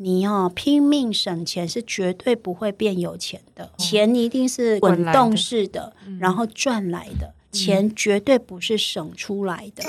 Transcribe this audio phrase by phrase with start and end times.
[0.00, 9.82] 你要拼命省钱是绝对不会变有钱的，钱一定是滚动式的，然后赚来的，钱绝对不是省出来的。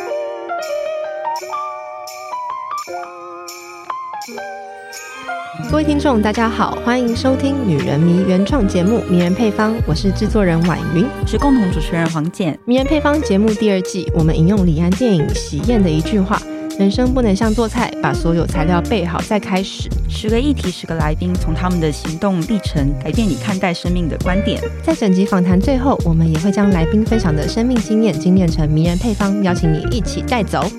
[5.69, 12.55] 各位听众，大家好，欢迎收听《女人迷》原创节目《迷人配方》，我是制作人婉云，我是共同主持人黄健。
[12.66, 16.41] 《迷人配方》节目第二季，我们引用李安电影《喜宴》的一句话。
[16.80, 19.89] 人生不能像做菜，把所有材料备好再开始。
[20.07, 24.62] 十个议题，十个来宾，从他们的行动历程改变你看待生命的观点。
[24.81, 30.72] 在整集访谈最后，我们也会将来宾分享的生命经验精炼成迷人配方，邀请你一起带走。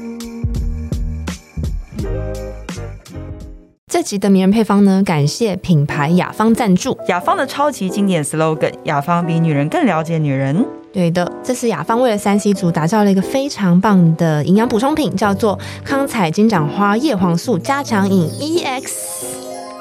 [4.01, 6.97] 这集的名人配方呢，感谢品牌雅芳赞助。
[7.09, 10.65] 雅芳的超级经典 slogan：雅芳比女人更了解女人。
[10.91, 18.85] 对的，这次雅芳为了三 C 族打造了一个非常棒的营养补充品，叫做康彩金盏花叶黄素加强饮 EX。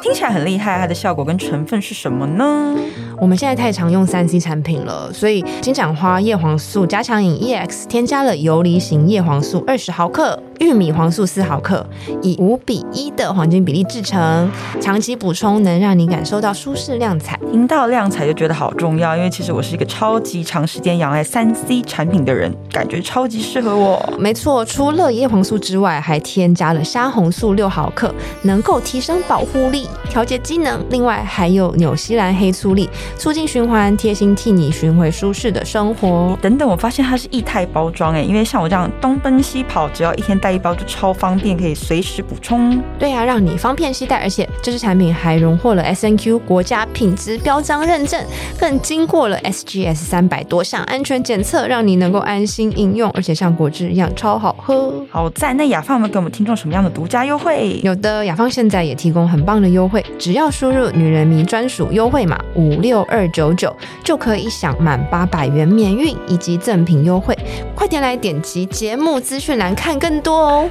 [0.02, 2.76] 听起来很厉害，它的效果跟成分是什么呢？
[3.22, 11.86] 我们现在太常用三 C 产品了，所以金盏花叶黄素加强饮 EX 添加了游离型叶黄素二十毫克、玉米黄素四毫克，
[12.22, 14.50] 以五比一的黄金比例制成，
[14.82, 17.40] 长期补充能让你感受到舒适亮彩。
[17.52, 24.14] 听到亮彩就觉得好重要，因为其实我是一个超级长时间仰赖三 C 产品的人，感觉超级适合我。
[24.20, 28.14] 没错，除了叶黄素之外，还添加了虾红素六毫克，
[28.44, 29.88] 能够提升保护力。
[30.10, 36.38] 调节机能，另外还有纽西兰黑醋栗，促进循环，贴心替你寻回舒适的生活。
[36.42, 42.82] 等等，我发现它是液态包装诶，因为像我这样东奔西跑，只要一天带一包就超方便，可以随时补充。
[42.98, 48.24] 对啊，让你方便携带，而且这支产品还荣获了 SNQ 国家品质标章认证，
[48.58, 54.94] 更经过了 SGS 三百多项安全检测，让你能够安心饮用，而且像果汁一样超好喝。
[55.10, 55.56] 好赞！
[55.58, 57.80] 那雅芳有没有给我们听众什么样的独家优惠？
[57.84, 60.04] 有的，雅芳现在也提供很棒的优惠。
[60.18, 67.38] 只要输入“女人迷”专属优惠码五六二九九，就可以享满八百元免运以及赠品优惠。
[67.76, 70.70] 快点来点击节目资讯栏看更多哦！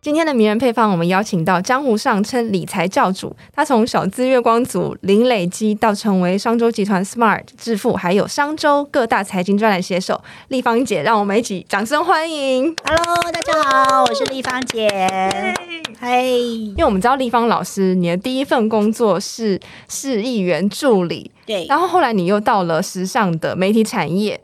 [0.00, 12.74] 今天的名人配方，我们邀请到江湖上称理财教主，他从小资月光族零累积到成为商周集团 Smart 致富，还有商周各大财经专栏写手立方姐，让我们一起掌声欢迎。
[12.84, 14.88] Hello，大家好，我是立方姐。
[16.00, 24.40] 嗨，因为我们知道立方老师，你的第一份工作是市议员助理，对，然后后来你又到了时尚的媒体产业。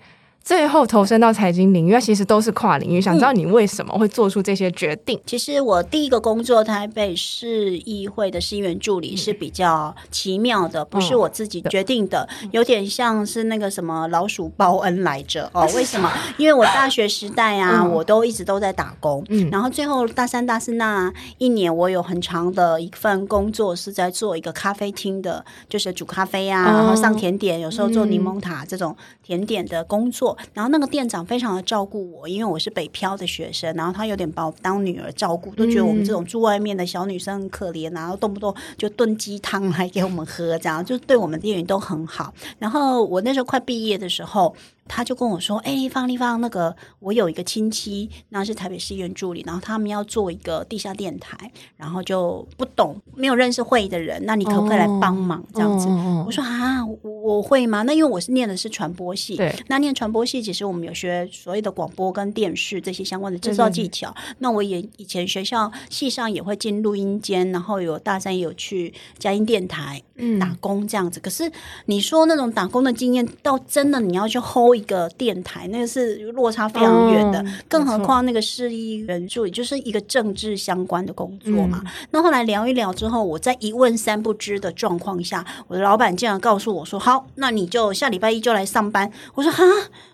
[0.48, 2.98] 最后投身到财经领域，其实都是跨领域。
[3.02, 5.14] 想知道你为什么会做出这些决定？
[5.18, 15.68] 嗯、其实我第一个工作，台北市议会的市议员助理是比较奇妙的，不是我自己决定的，嗯、有点像是那个什么老鼠报恩来着哦。
[15.76, 16.10] 为什么？
[16.38, 28.96] 因为我大学时代啊，嗯、我都一直都在打工，嗯，然后最后大三、大四那一年，我有很长的一份工作是在做一个咖啡厅的，就是煮咖啡啊，嗯、然后上甜点，有时候做柠檬塔这种
[29.28, 30.34] 甜点的工作。
[30.54, 42.32] 然后那个店长非常的照顾我，因为我是北漂的学生，然后他有点把我当女儿照顾，都觉得我们这种住外面的小女生很可怜，然后动不动就炖鸡汤来给我们喝，这样就对我们店员都很好。
[42.58, 44.56] 然后我那时候快毕业的时候。
[44.88, 55.44] 他就跟我说：“哎、欸，丽芳，那个我有一个亲戚，那是台北市议员助理，然后他们要做一个地下电台，然后就不懂，没有认识会的人，那你可不可以来帮忙？
[55.52, 57.82] 这样子？”哦、我说：“啊，我会吗？
[57.82, 64.14] 那因为我是念的是传播系，对，那念传播系其实我们有学所谓的广播跟电视这些相关的制造技巧。
[64.38, 70.02] 那我也以前学校系上也会进录音间，然后有大三也有去佳音电台
[70.40, 71.20] 打工这样子。
[71.20, 71.52] 嗯、可是
[71.84, 81.82] 你说那种打工的经验，到真的你要去 hold。”一个电台，那个是落差非常远的，嗯、更何况那个市议员助理就是一个政治相关的工作嘛。
[81.84, 89.64] 嗯、那后来聊一聊之后，我在一问三不知的状况下，我的老板竟然告诉我说：“好，那你就下礼拜一就来上班。”我说：“哈，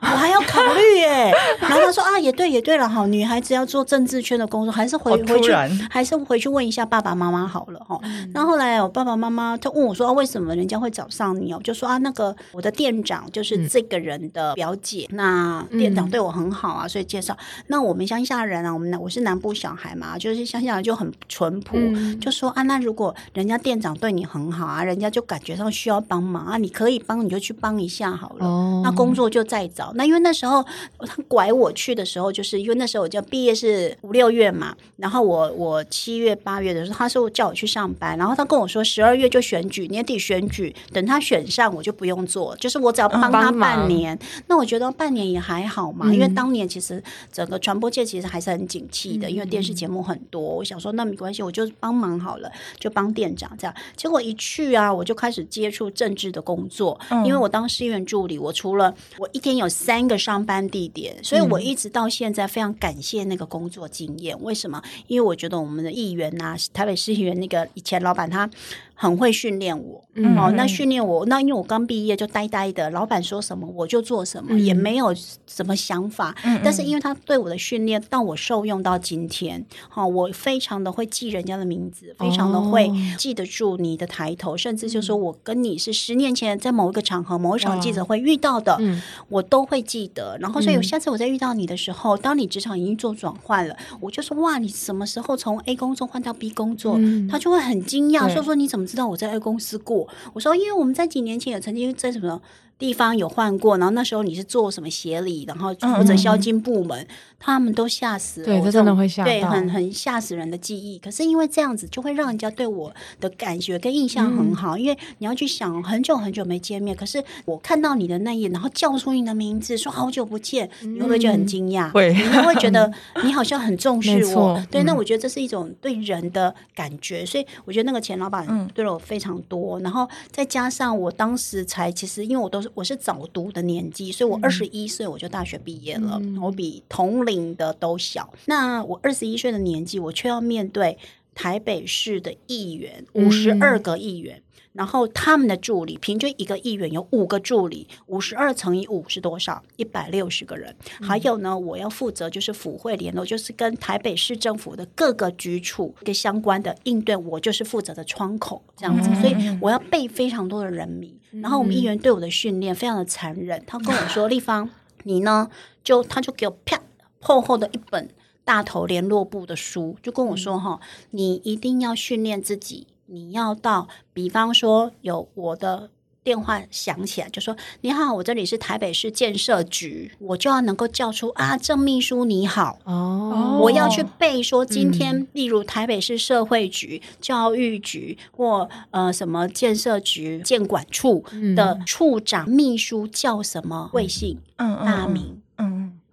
[0.00, 1.32] 我还要考虑耶。
[1.60, 5.52] ”然后他说：“啊，也对，也对了，好，女孩子要做政治圈的工作，还是回回去，
[5.90, 7.98] 还是回去问一下爸爸妈妈好了哈。
[8.02, 17.36] 嗯”那后来我爸爸妈妈他问我说：“啊，为什么人家会找上你？”我就说：“啊，那个我的店长就是这个人的。”表姐，那店长对我很好啊，嗯、所以介绍。
[17.66, 28.46] 那我们乡下人啊，我们我是南部小孩嘛，就是乡下人就很淳朴，嗯、就说啊，那如果人家店长对你很好啊，人家就感觉上需要帮忙啊，你可以帮你就去帮一下好了。
[28.46, 29.92] 哦、那工作就再找。
[29.94, 30.64] 那因为那时候
[31.00, 44.18] 他拐我去的时候，就是因为那时候我就毕业是五六月嘛，然后我我七月八月的时候，他说叫我去上班，然后他跟我说十二月就选举，年底选举，等他选上我就不用做，就是我只要帮他半年。
[44.46, 47.02] 那我觉得半年也还好嘛，嗯、因为当年其实
[47.32, 50.40] 整个传播界其实还是很景气的，嗯、因为电视节目很多。
[50.40, 53.74] 我想说那没关系，我就帮忙好了，就帮店长这样。
[53.96, 64.36] 结果一去啊，我就开始接触政治的工作，嗯、因为我当市议员助理，我除了我一天有三个上班地点，所以我一直到现在非常感谢那个工作经验。
[64.42, 64.82] 为什么？
[65.06, 68.48] 因为我觉得我们的议员呐、啊，台北市议员那个以前老板他。
[68.94, 75.14] 很会训练我，嗯、哦，那训练我，那因为我刚毕业就呆呆的，老板说什么我就做什么，嗯、也没有
[75.46, 76.34] 什么想法。
[76.44, 90.38] 嗯、但是因为他对我的训练，到我受用到今天，哈、哦，我非常的会记人家的名字，非常的会记得住你的抬头，哦、甚至就是说我跟你是十年前在某一个场合、某一场记者会遇到的，嗯、我都会记得。
[90.40, 96.94] 然后，所以下次我再遇到你的时候，当你职场已经做转换了，我就说哇，你什么时候从 A 工作换到 B 工作？
[96.98, 100.08] 嗯、他就会很惊讶，说说你怎么知道我在 A 公司过？
[100.32, 102.40] 我说，因为我们在几年前也曾经在什么。
[102.78, 108.46] 地方有换过，然后那时候你是做什么协理，然后负责销金部门，嗯、他们都吓死了。
[108.46, 110.98] 对，这真的会吓，对，很很吓死人的记忆。
[110.98, 114.76] 可是因为这样子，就会让人家对我的感觉跟印象很好。
[114.76, 121.90] 嗯、因为你要去想，很久很久没见面，可是我看到你的那一眼，然后叫出你的名字，说好久不见，你会不会觉得很惊讶？
[121.92, 122.92] 会、嗯，你会觉得
[123.22, 124.60] 你好像很重视我。
[124.70, 127.24] 对，那我觉得这是一种对人的感觉。
[127.24, 132.63] 所以我觉得那个钱老板对了我非常多，嗯、然后再加上我当时才，其实因为我都是。
[132.74, 136.18] 我是早读的年纪，所以我二十一岁我就大学毕业了。
[136.22, 138.32] 嗯、我比同龄的都小。
[138.46, 140.96] 那我二十一岁的年纪，我却要面对
[141.34, 144.42] 台北市的议员五十二个议员，嗯、
[144.74, 149.62] 然后他们的助理，平均一个议员有五个助理，五十二乘以五是多少？
[149.76, 150.76] 一百六十个人。
[151.00, 159.08] 嗯、还有呢，我要负责就是府会联络，就是跟台北市政府的各个局处跟相关的应对，我就是负责的窗口这样子。
[159.12, 161.16] 嗯、所以我要背非常多的人名。
[161.30, 164.68] 然后我们议员对我的训练非常的残忍，他跟我说：“丽芳，
[165.04, 165.48] 你呢？
[165.82, 166.80] 就他就给我啪
[167.20, 168.08] 厚厚的一本
[168.44, 170.80] 大头联络部的书，就跟我说：哈，
[171.10, 175.90] 你一定要训练自己，你要到，比方说有我的。”
[176.24, 191.22] 电话响起来，就说：“你好，我这里是台北市建设局，我就要能够叫出啊，郑秘书你好哦，我要去背说今天，嗯、例如台北市社会局、教育局或呃什么建设局、建管处
[191.54, 195.42] 的处长秘书叫什么贵姓、嗯、大名，嗯。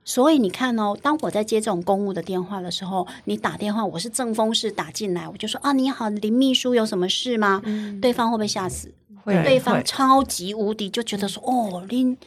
[0.01, 7.61] 嗯”所以你看哦，当我在接这种公务的电话的时候，你打电话，我是正风式打进来，我就说啊，你好，林秘书有什么事吗？
[7.65, 8.93] 嗯、对方会不会吓死？
[9.23, 12.17] 会，对方超级无敌就觉得说，哦，林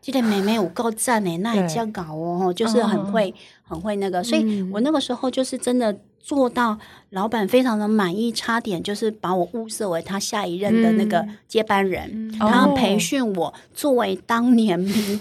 [0.00, 5.96] 这个妹妹有够赞诶，那也这样搞哦，就是很会，很会那个，所以我那个时候就是真的。
[6.26, 6.76] 做到
[7.16, 12.10] 老板非常的满意，差点就是把我物色为他下一任的那个接班人。
[12.12, 15.20] 嗯、他培训我作为当年民民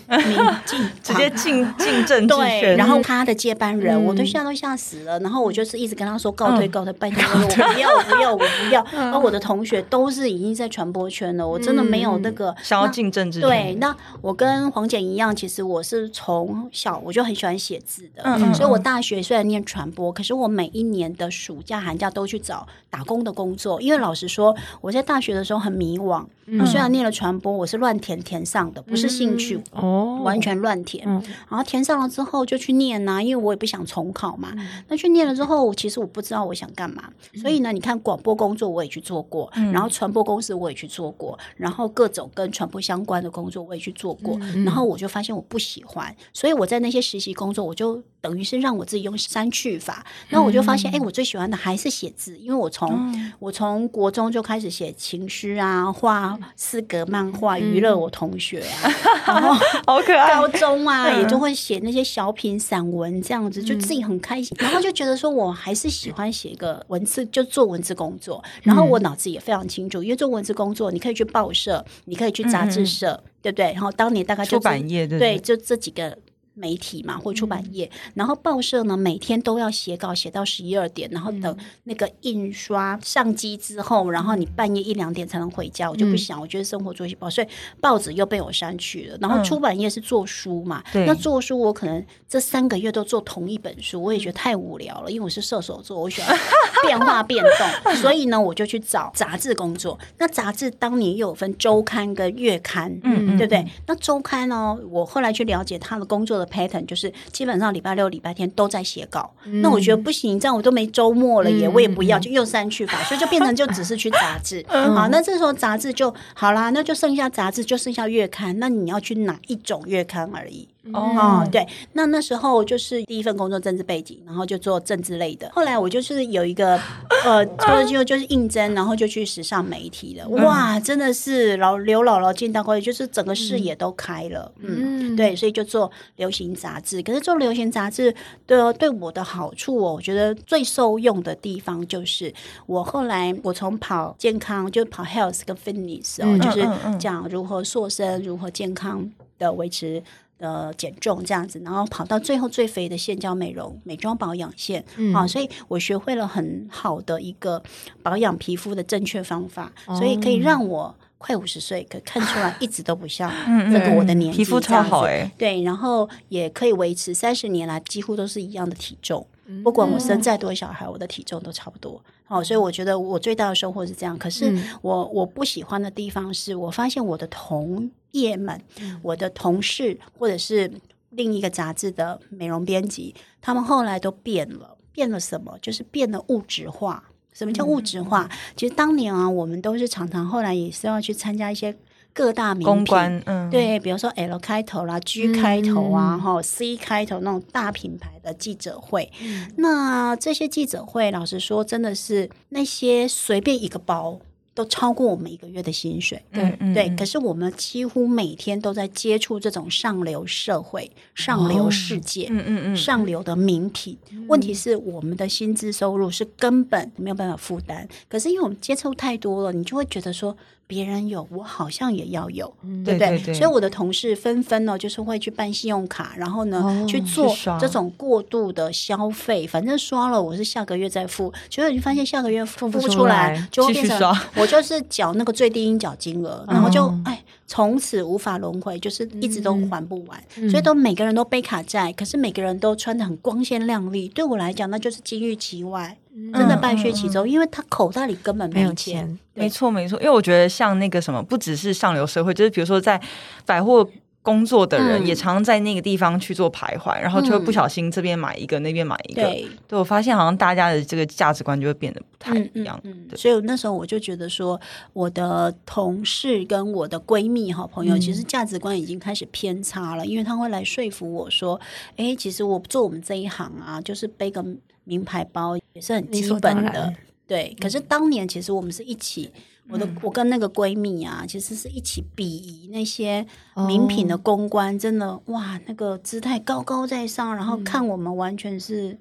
[0.66, 5.20] 进直接进进政对，然后他的接班人，嗯、我都现在都吓死了。
[5.20, 8.82] 然后我就是一直跟他说告退告退，拜托我不要我不要我不要。
[8.82, 13.40] 而、 嗯、我的同学都是已经在传播圈了，我真的没有那个、嗯、那想要进政治。
[13.40, 20.86] 对，那我跟黄简一样，其实我是从小我就很喜欢写字的，嗯、所以我大学虽然念传播，可是我每一。
[20.86, 26.26] 年的暑假寒假都去找打工的工作，因为老实说，我在大学的时候很迷惘。
[26.48, 31.04] 嗯、虽然念了传播，我是乱填填上的，不是兴趣、嗯、哦，完全乱填。
[31.08, 34.50] 嗯、然后填上了之后就去念呐、啊，因为我也不想重考嘛。
[34.56, 37.10] 嗯、那去念了之后，其实我不知道我想干嘛。
[37.34, 44.38] 嗯、所以呢，你看广播工作我也去做过，嗯、然后传播公司我也去做过，然后各种跟传播相关的工作我也去做过。
[44.42, 50.04] 嗯、然后我就发现我不喜欢，所以我在那些实习工作，我就等于是让我自己用删去法。
[50.28, 56.38] 然后我就发现，哎、嗯，我最喜欢的还是写字，因为我从、嗯、我从国中就开始写情诗啊，画。
[56.56, 58.90] 四格漫画娱乐我同学啊，
[59.28, 59.54] 然后
[59.86, 60.34] 好可爱。
[60.34, 64.58] 高中啊，也就会写那些小品、散文这样子，就自己很开心。
[64.60, 68.44] 然后就觉得说，我还是喜欢写一个文字，就做文字工作。
[68.64, 73.74] 然后我脑子也非常清楚，因为做文字工作，你可以去报社，你可以去杂志社，对不对？
[73.74, 76.18] 然后当年大概就出版业，对，就这几个。
[76.56, 85.92] 媒体嘛，或出版业，嗯、然后报社呢，每天都要写稿，写到十一二点，然后等那个印刷上机之后，然后你半夜一两点才能回家。
[85.92, 87.48] 我就不想，嗯、我觉得生活作息不好，所以
[87.82, 89.18] 报纸又被我删去了。
[89.20, 96.38] 然后出版业是做书嘛，嗯、那做书我可能这三个月都做同一本书，我也觉得太无聊了，因为我是射手座，我喜欢
[96.86, 97.44] 变化变
[97.84, 100.00] 动， 所以呢，我就去找杂志工作。
[100.18, 103.66] 那杂志当年又有分周刊跟月刊，嗯，对不对？
[103.88, 106.45] 那周刊呢，我后来去了解他的工作的。
[106.46, 109.34] 的 pattern 就是基本上礼拜六、礼拜天都在写稿。
[109.46, 114.64] 嗯、那我觉得不行，这样我都没周末了耶，嗯、我也不要，就又删去法，嗯、所以就变成就只是去杂志。
[114.70, 118.60] 嗯、好，那这时候杂志就好啦，那就剩下杂志，就剩下月刊。
[118.60, 120.68] 那你要去哪一种月刊而已？
[120.94, 125.50] 哦，嗯、对，那那时候就是第一份工作政治背景，然后就做政治类的。
[125.54, 126.80] 后来我就是有一个
[127.26, 130.28] 呃， 就就就是应征，然后就去时尚媒体了。
[130.30, 134.52] 哇，真的是老刘姥姥进大观，就是整个视野都开了。
[134.60, 137.02] 嗯，嗯对，所以就做流行杂志。
[137.02, 138.14] 可是做流行杂志
[138.46, 142.34] 对对我的好处哦，我觉得最受用的地方就是
[142.68, 146.68] 我后来我从跑健康就跑 health 跟 fitness 哦，嗯、就是
[147.00, 150.04] 讲如何塑身、如何健康的维持。
[150.38, 157.62] 的减重这样子，然后跑到最后最肥的线叫美容美妆保养线，嗯、啊，所以我学会了很好的一个
[158.04, 163.32] 保养皮肤的正确方法，哦、所以可以让我快五十岁可看出来一直都不像
[163.72, 169.26] 这个我的年纪，皮肤超好哎、欸，对，然后也可以维持三十年来几乎都是一样的体重，
[169.64, 172.04] 不管我生再多小孩，我的体重都差不多。
[172.24, 174.18] 好，所以我觉得我最大的收获是这样。
[174.18, 178.60] 可是我我不喜欢的地方是我发现我的同业们、
[179.02, 180.72] 我的同事或者是
[181.12, 184.78] 另一个杂志的美容编辑，他们后来都变了。
[184.92, 185.58] 变了什么？
[185.62, 187.04] 就是变得物质化。
[187.34, 188.30] 什么叫物质化？
[188.56, 191.76] 其实当年啊，我们都是常常后来也是要去参加一些。
[192.16, 192.96] 各大名品，
[193.26, 204.20] 嗯，对，比如说 L 开头啦、G 开头啊、哈、嗯、C 开头那种大品牌的记者会，嗯、那这些记者会，老实说，真的是那些随便一个包。
[204.56, 206.90] 都超过我们一个月的薪水，对对。
[206.96, 213.98] 可是我们几乎每天都在接触这种上流社会、上流世界、嗯嗯嗯、上流的名品。
[214.30, 217.86] 问题是我们的薪资收入是根本没有办法负担。
[218.08, 222.52] 可是因为我们接触太多了，你就会觉得说别人有，我好像也要有，
[222.84, 223.34] 对不对？
[223.34, 229.46] 所以我的同事纷纷呢，就是会去办信用卡，然后呢去做这种过度的消费。
[229.46, 234.46] 反正刷了，我是下个月再付，结果你发现下个月付不出来，就会变成 我。
[234.56, 244.08] 就是缴那个最低应缴金额，然后就哎，从此无法轮回，就是一直都还不完，嗯、所以都每个人都背卡债，可是每个人都穿得很光鲜亮丽。
[244.08, 245.98] 对我来讲，那就是金玉其外，
[246.34, 249.20] 真的败絮其中，嗯、因为他口袋里根本没有钱。
[249.34, 253.02] 没错，没错，因为我觉得像那个什么，不只是上流社会，就是比如说在
[253.46, 253.88] 百货。
[254.26, 259.22] 工作的人也常常在那个地方去做徘徊，嗯、然后就会不小心这边买一个，嗯、那边买一个。
[259.22, 262.76] 对，对我发现好像大家的这个价值观就会变得不太一样。
[262.84, 264.60] 嗯嗯嗯、所以那时候我就觉得说，
[264.94, 271.62] 我的同事跟我的闺蜜、好朋友，其实价值观已经开始偏差了，嗯、因为他会来说服我说
[271.96, 274.44] ：“哎，其实我做我们这一行啊，就是背个
[274.86, 276.94] 名牌包也是很基本的。”
[277.28, 279.30] 对，可是当年其实我们是一起。
[279.68, 283.26] 我的我跟那个闺蜜啊，其实是一起鄙夷那些
[283.68, 284.80] 名品的公关，oh.
[284.80, 288.96] 真的哇，那个姿态高高在上，然后看我们完全是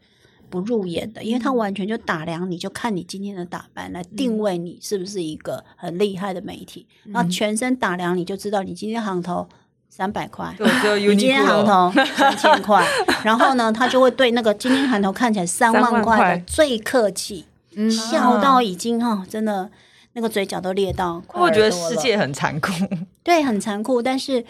[0.49, 9.47] 不入眼的，嗯、因为他完全就打量你，就看你今天的打扮来定位你是不是一个很厉害的媒体，嗯、然后全身打量你就知道你今天行头
[9.97, 10.53] 三百块，
[10.99, 12.85] 你今天行头三千块，
[13.23, 17.45] 然后呢，他就会对那个今天行头看起来三万块的最客气，
[17.77, 19.71] 嗯、笑到已经哈、哦，真的。
[20.17, 22.73] 那个嘴角都裂到，我觉得世界很残酷，
[23.25, 24.01] 对，很残酷。
[24.01, 24.45] 但是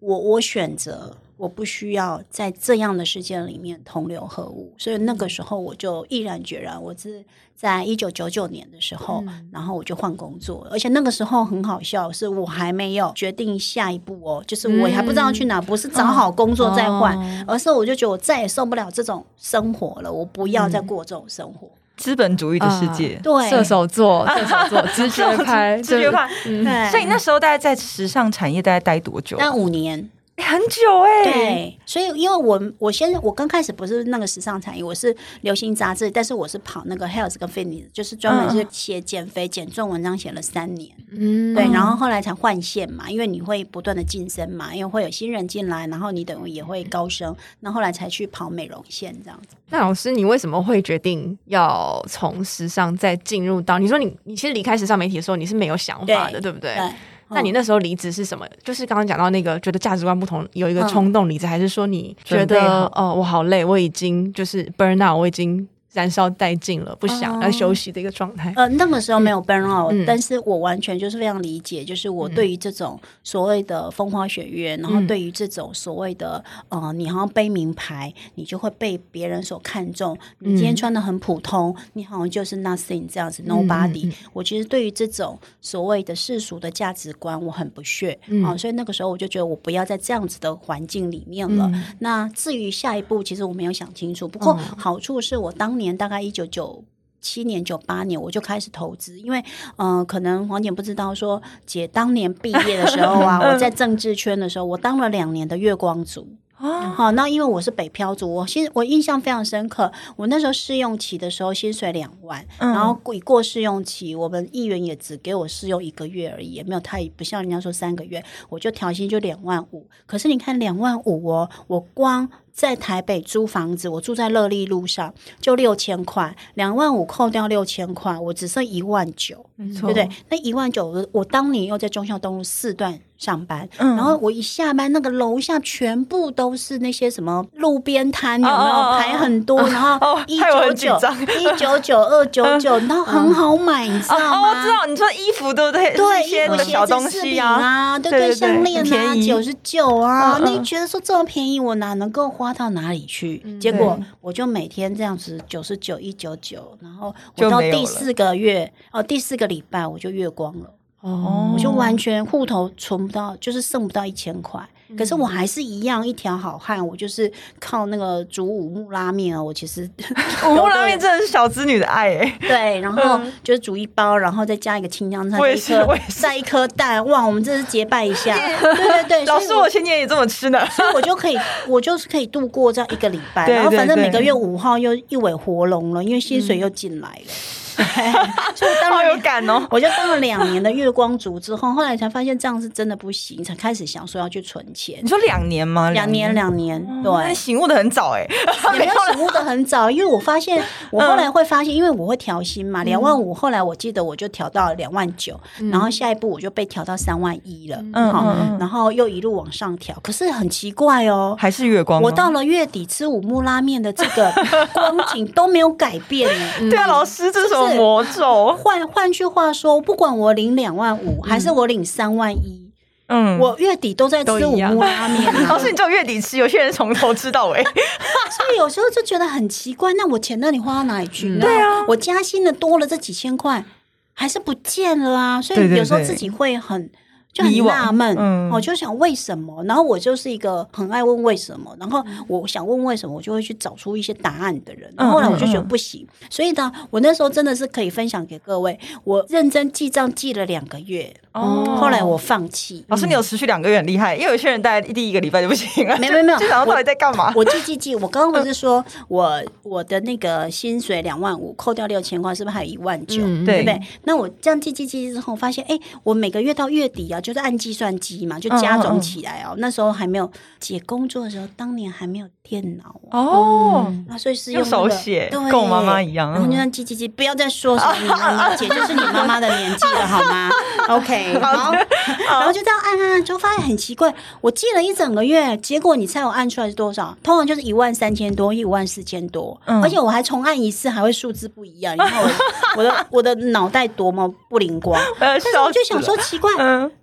[0.00, 7.24] 我我选择，我不需要在这样的世界里面同流合污，所以那个时候我就毅然决然，我是
[7.54, 21.66] 在一九九九年的时候，嗯、然后我就换工作，而且那个时候很好笑，是我还没有决定下一步哦，就是我还不知道去哪，不是找好工作再换，嗯、而是我就觉得我再也受不了这种生活了，我不要再过这种生活。
[21.66, 26.28] 嗯资本主义的世界，对射手座， 射手座，直觉派，直觉派。
[26.44, 29.38] 对，所以那时候大概在时尚产业大概待多久？
[29.38, 30.10] 待五年。
[30.42, 49.56] 很久哎、欸，对，所以因为我我先我刚开始不是那个时尚产业，我是流行杂志，但是我是跑那个 health 跟 fitness，就是专门是写减肥减重文章，写了三年，嗯，对，然后后来才换线嘛，因为你会不断的晋升嘛，因为会有新人进来，然后你等于也会高升，那后，后来才去跑美容线这样子。
[49.70, 53.78] 那老师，你为什么会决定要从时尚再进入到？
[53.78, 56.74] 你说你你其实离开时尚媒体的时候，你是没有想法的，对，对不对？
[56.74, 56.92] 对。
[57.30, 58.46] 那你那时候离职是什么？
[58.62, 68.52] 就是刚刚讲到那个，觉得价值观不同，有一个冲动离职，还是说你觉得哦，我好累，我已经就是 burn out，我已经燃烧殆尽了，不想要休息的一个状态。
[68.54, 80.14] 呃，那个时候没有 burn out，嗯，但是我完全就是非常理解，就是我对于这种所谓的风花雪月，嗯，然后对于这种所谓的呃，你好像背名牌，你就会被别人所看重。
[80.40, 84.12] 你今天穿的很普通，你好像就是 nothing 这样子，nobody。
[84.34, 91.72] 我其实对于这种所谓的世俗的价值观，我很不屑啊，所以那个时候我就觉得我不要在这样子的环境里面了。
[92.00, 94.28] 那至于下一步，其实我没有想清楚。
[94.28, 95.85] 不过好处是我当年。
[95.86, 96.82] 年大概一九九
[97.20, 99.38] 七年、九八年，我就开始投资，因为
[99.76, 106.26] 嗯、呃，可能黄姐不知道说，姐当年毕业的时候啊， 我在政治圈的时候，我当了两年的月光族。
[106.58, 109.92] 好，那因为我是北漂族，我其实我印象非常深刻。
[110.16, 119.86] 我那时候试用期的时候，薪水两万，然后过过试用期，我们议员也只给我试用一个月而已，也没有太不像人家说三个月，我就调薪就两万五。
[120.06, 122.26] 可是你看两万五哦，我光。
[122.56, 130.08] 在台北租房子，我住在乐利路上，就六千块，两万五扣掉六千块，我只剩一万九，对不对？
[130.30, 138.98] 那一万九，我我当年又在忠孝东路四段上班，嗯，然后我一下班，那个楼下全部都是那些什么路边摊，有没有？
[138.98, 139.60] 排很多？
[139.68, 140.98] 然后 一九九、
[141.38, 144.40] 一九九、二九九，然后很好买，你知道吗？
[144.48, 145.94] 我知道，你说衣服对不对？
[145.94, 152.46] 对，衣服、小东西啊，对对，项链啊，九十九啊，那你觉得说这么便宜，我哪能够花？
[152.46, 153.38] 花到哪里去？
[153.58, 160.70] 结果我就每天这样子九十九一九九，然后我到第四个月哦，第四个礼拜我就月光了
[161.06, 164.60] 哦，我就完全户头存不到，就是剩不到一千块。
[164.96, 169.42] 可是我还是一样一条好汉，我就是靠那个煮五木拉面啊！
[169.42, 169.88] 我其实
[170.46, 172.38] 五木拉面真的是小资女的爱哎、欸。
[172.40, 177.26] 对，然后就是煮一包，然后再加一个青江菜，一颗再一颗蛋，哇！
[177.26, 179.24] 我们这是结拜一下，对 对对。
[179.26, 181.36] 老师，我前年也这么吃呢，所以我就可以，
[181.66, 187.32] 我就是可以度过这样一个礼拜，然后反正每个月五号又一尾活龙了，因为薪水又进来了。
[188.54, 194.98] 所以当然有感哦，我就当了两年的月光族之后，后来才发现这样是真的不行，才开始想说要去存钱。
[195.02, 195.90] 你说两年吗？
[195.90, 198.26] 两年，两年，对，醒悟的很早哎，
[198.74, 205.38] 也没有 醒悟的很早，因为我发现，我后来会发现，因为我会调薪嘛，两万五，后来我记得我就调到两万九，
[205.70, 212.00] 然后下一步我就被调到三万一了，嗯，然后又一路往上调，可是很奇怪哦，还是月光。
[212.02, 214.32] 我到了月底吃五木拉面的这个
[214.72, 216.70] 光景都没有改变呢。
[216.70, 217.65] 对啊，老师，这是什么？
[217.74, 218.56] 魔咒。
[218.62, 222.70] 换换句话说，不管我领两万五，还是我领三万一，
[223.08, 225.32] 嗯，我月底都在吃五谷拉面。
[225.48, 227.62] 老师，你只有月底吃，有些人从头吃到尾，
[228.30, 229.92] 所以有时候就觉得很奇怪。
[229.94, 231.40] 那我钱到底花到哪里去嗯？
[231.40, 233.64] 对啊，我加薪的多了这几千块，
[234.12, 235.42] 还是不见了啊？
[235.42, 236.90] 所以有时候自己会很。
[237.36, 239.62] 就很纳闷，嗯，我就想为什么？
[239.64, 244.90] 然后我就是一个很爱问为什么，然后我想问为什么，我就会去找出一些答案的人。
[244.96, 248.78] 后后来我就觉得不行，所以呢，我那时候真的是可以分享给各位。
[249.04, 252.82] 我认真记账记了两个月，哦，后来我放弃。
[252.88, 255.98] 老师，你有持续两个月很厉害，因为有些人大概第一个礼拜就不行了。
[255.98, 257.30] 没没没有，就想到底在干嘛？
[257.36, 263.22] 我记记记，我刚刚不是说我我的那个薪水两万五，扣掉六千块，是不是还有一万九？
[263.44, 263.78] 对不对？
[264.04, 267.96] 那我这样记记记之后，发现哎，我每个月到月底啊，就是按计算。
[267.98, 269.54] 机嘛，就加总起来哦。
[269.56, 276.30] 那时候还没有姐工作的时候，当年还没有电脑哦，那所以是用手写，跟我妈妈一样。
[276.30, 280.50] 然后就让记记记，不要再说什么你妈妈，姐就是你妈妈的年纪了，好吗
[280.88, 281.72] ？OK， 好。
[281.72, 284.14] 然后就这样按按按，就发现很奇怪。
[284.40, 287.16] 我记了一整个月，结果你猜我按出来是多少？
[287.22, 289.58] 通常就是一万三千多，一万四千多。
[289.64, 291.96] 而且我还重按一次，还会数字不一样。
[291.96, 292.28] 然后
[292.76, 296.50] 我的我的脑袋多么不灵光， 但是我就想说奇怪，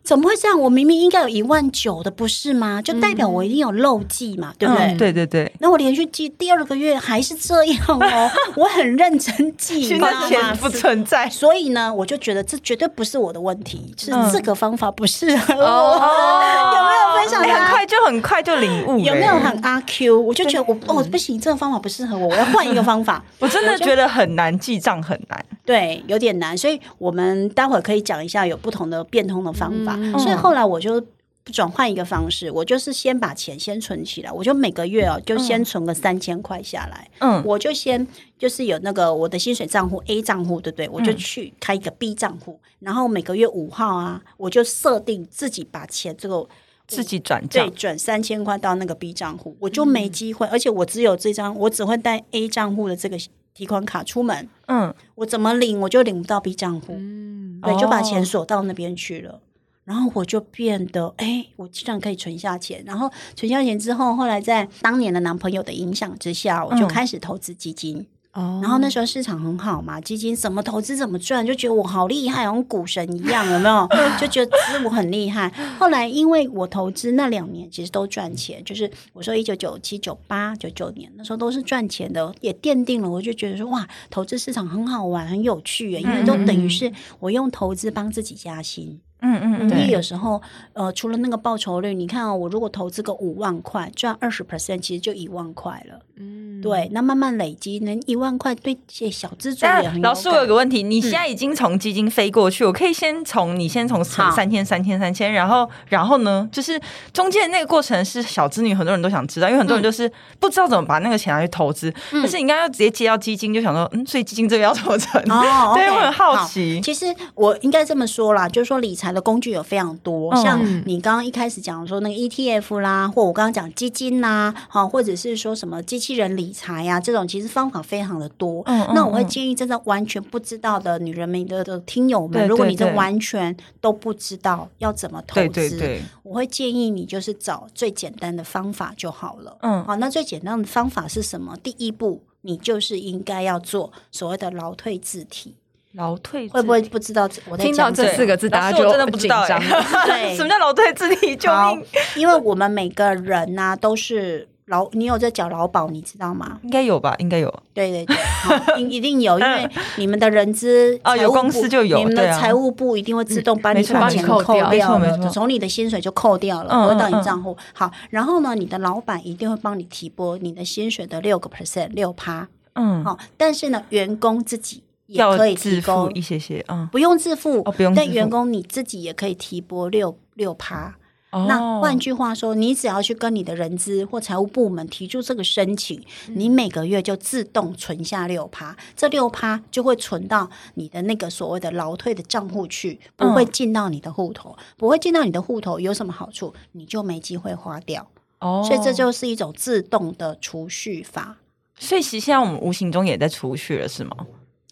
[0.03, 0.59] 怎么会这样？
[0.59, 2.81] 我明明应该有一万九的，不是吗？
[2.81, 4.95] 就代表我一定有漏记嘛，对不对？
[4.97, 5.51] 对对对。
[5.59, 11.29] 那我连续记第二个月还是这样哦， 我很认真记，现在钱不存在。
[11.29, 15.63] 所以呢，我就觉得这绝对不是我的问题，是这个方法不适合我。
[15.63, 17.41] 有没有分享？
[17.43, 20.19] 很快就很快就领悟， 有没有很阿 Q？
[20.19, 23.23] 我就觉得我哦不行，这个方法不适合我，我要换一个方法。
[23.39, 26.57] 我真的觉得很难记账，很难，对，有点难。
[26.57, 29.95] 所以我们待会儿可以讲一下有不同的变通的方法。
[30.19, 31.03] 所以后来我就。
[31.51, 37.05] 转换一个方式，我就是先把钱先存起来，我就每个月哦，就先存个三千块下来。
[37.19, 38.07] 嗯，我就先
[38.39, 40.87] 就是有那个我的薪水账户 A 账户，对不对？
[40.87, 46.47] 我就去开一个 B 账户，然后每个月五号啊，我就设定自己把钱这个
[46.87, 53.17] 自己转账，对，转三千块到那个 B 账户，我就没机会，而且我只有这张，我只会带 A 账户的这个
[53.53, 54.47] 提款卡出门。
[54.67, 59.41] 嗯，我怎么领我就领不到 B 账户，嗯，对，就把钱锁到那边去了。
[59.85, 62.81] 然后我就变得，哎，我竟然可以存下钱。
[62.85, 68.07] 然后存下钱之后，后来在当年的男朋友的影响之下，我就开始投资基金。
[68.33, 73.87] 哦，然后那时候市场很好嘛，基金怎么投资怎么赚，就觉得我好厉害，好像股神一样，有没有？
[74.19, 74.51] 就觉得
[74.83, 75.47] 我很厉害。
[75.79, 88.89] 后来因为我投资那两年其实都赚钱，就是我说一九九七、九八、九九年那时候都是赚钱的，也奠定了我就觉得说哇，投资市场很好玩，很有趣，因为都等于是我用投资帮自己加薪。
[88.89, 90.41] 嗯嗯嗯，因为有时候，
[90.73, 95.99] 呃，除了那个报酬率，你看哦，我如果投资个五万块，赚二十 percent，其实就一万块了。
[96.17, 100.03] 嗯，对，那慢慢累积，能一万块对些小资族也很有。
[100.03, 106.79] 老师，我有个问题，你现在已经从基金飞过去，嗯、我可以先从你先从三千、三千、三千，然后然后呢，就是
[107.11, 111.91] 中间那个过程是小资女很多人都想知道，因为很多人就是不知道怎么把那个钱拿去投资。
[112.11, 115.23] 嗯、可是你刚刚要直接接到基金，就想说，嗯，所以基金这个要怎么存？
[115.31, 116.75] 哦， 对我很好奇。
[116.75, 128.63] 好其实我应该这么说啦，就是说理财的工具有非常多，像你刚刚一开始讲说那个 ETF 啦，或我刚刚讲基金啦，好，或者是说什么机器人理财呀，这种其实方法非常的多。
[128.65, 139.57] 嗯，那我会建议真的完全不知道的女人们的的听友们，如果你这完全都不知道要怎么投资，我会建议你就是找最简单的方法就好了。
[139.61, 141.55] 嗯，好，那最简单的方法是什么？
[141.61, 145.55] 第一步，你就是应该要做所谓的劳退自提。
[145.93, 147.29] 劳退会不会不知道？
[147.49, 149.45] 我听到这四个字，大家就真的不知道。
[149.45, 151.35] 对， 什么叫劳退自提？
[151.35, 151.83] 救命！
[152.15, 156.57] 因为我们每个人呐都是劳，你有在缴劳保，你知道吗？
[156.63, 157.13] 应该有吧？
[157.19, 157.53] 应该有。
[157.75, 167.55] 对对对， 一定有，因为你们的人资 啊，有公司就有，你们的财务部一定会自动把你把钱扣掉了，从你的薪水就扣掉了，回到你账户。
[167.73, 172.47] 好，然后呢，你的老板一定会帮你提拨你的薪水的六个 percent，六趴。
[172.73, 174.81] 嗯，好，但是呢，员工自己。
[175.13, 177.93] 也可以提供一些些，嗯，不用自付，哦，不用。
[177.93, 180.95] 但员工你自己也可以提拨六六趴。
[181.31, 196.53] 哦，那换句话说，你只要去跟你的人资或财务部门提出这个申请，嗯，你每个月就自动存下六趴，这六趴就会存到你的那个所谓的劳退的账户去，不会进到你的户头，嗯，不会进到你的户头有什么好处？
[196.73, 198.07] 你就没机会花掉。
[198.39, 201.37] 哦，所以这就是一种自动的储蓄法。
[201.79, 204.15] 所以其实现在我们无形中也在储蓄了，是吗？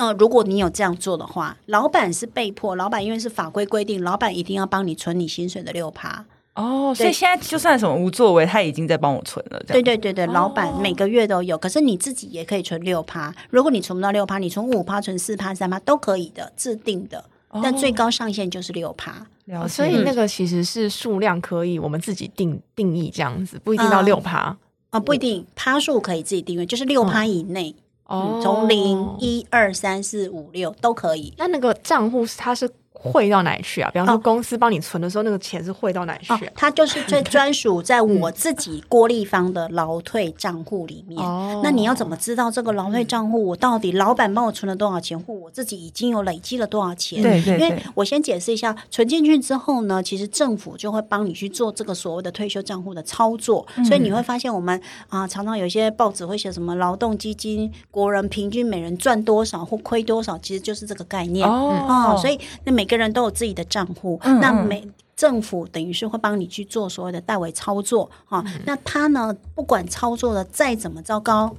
[0.01, 6.25] 呃，如果你有这样做的话，老板是被迫，老板因为是法规规定，老板一定要帮你存你薪水的六趴。
[6.55, 9.63] 哦，所以现在就算什么无作为，他已经在帮我存了。
[9.67, 13.31] 对对对对，老板每个月都有，可是你自己也可以存六趴。
[13.51, 17.23] 如果你存不到六趴，你存五趴、存四趴、三趴都可以的，制定的，
[17.61, 19.23] 但最高上限就是六趴。
[19.53, 24.57] 哦，所以那个其实是数量可以我们自己定定义这样子，不一定到六趴啊，
[24.89, 27.69] 呃，不一定趴数可以自己定义，就是六趴以内。
[27.69, 31.33] 嗯嗯，从零一二三四五六都可以。
[31.37, 32.69] 那那个账户它是？
[32.93, 33.89] 汇到哪里去啊？
[33.91, 36.41] 比方说公司帮你存的时候，那个钱是汇到哪里去啊？
[36.55, 41.19] 它就是最 专属在我自己郭立方的劳退账户里面。
[41.63, 47.23] 那你要怎么知道这个劳退账户我到底老板帮我存了多少钱，或我自己已经有累积了多少钱？
[47.23, 47.57] 对对。
[47.57, 53.65] 因为我先解释一下，存进去之后呢，其实政府就会帮你去做这个所谓的退休账户的操作。
[53.87, 62.15] 所以你会发现，我们啊常常有些报纸会写什么劳动基金，国人平均每人赚多少或亏多少，其实就是这个概念哦。
[62.21, 68.43] 所以那每个人都有自己的账户，嗯嗯，那每政府等于是会帮你去做所谓的代为操作哈。
[68.45, 71.55] 嗯、那他呢，不管操作的再怎么糟糕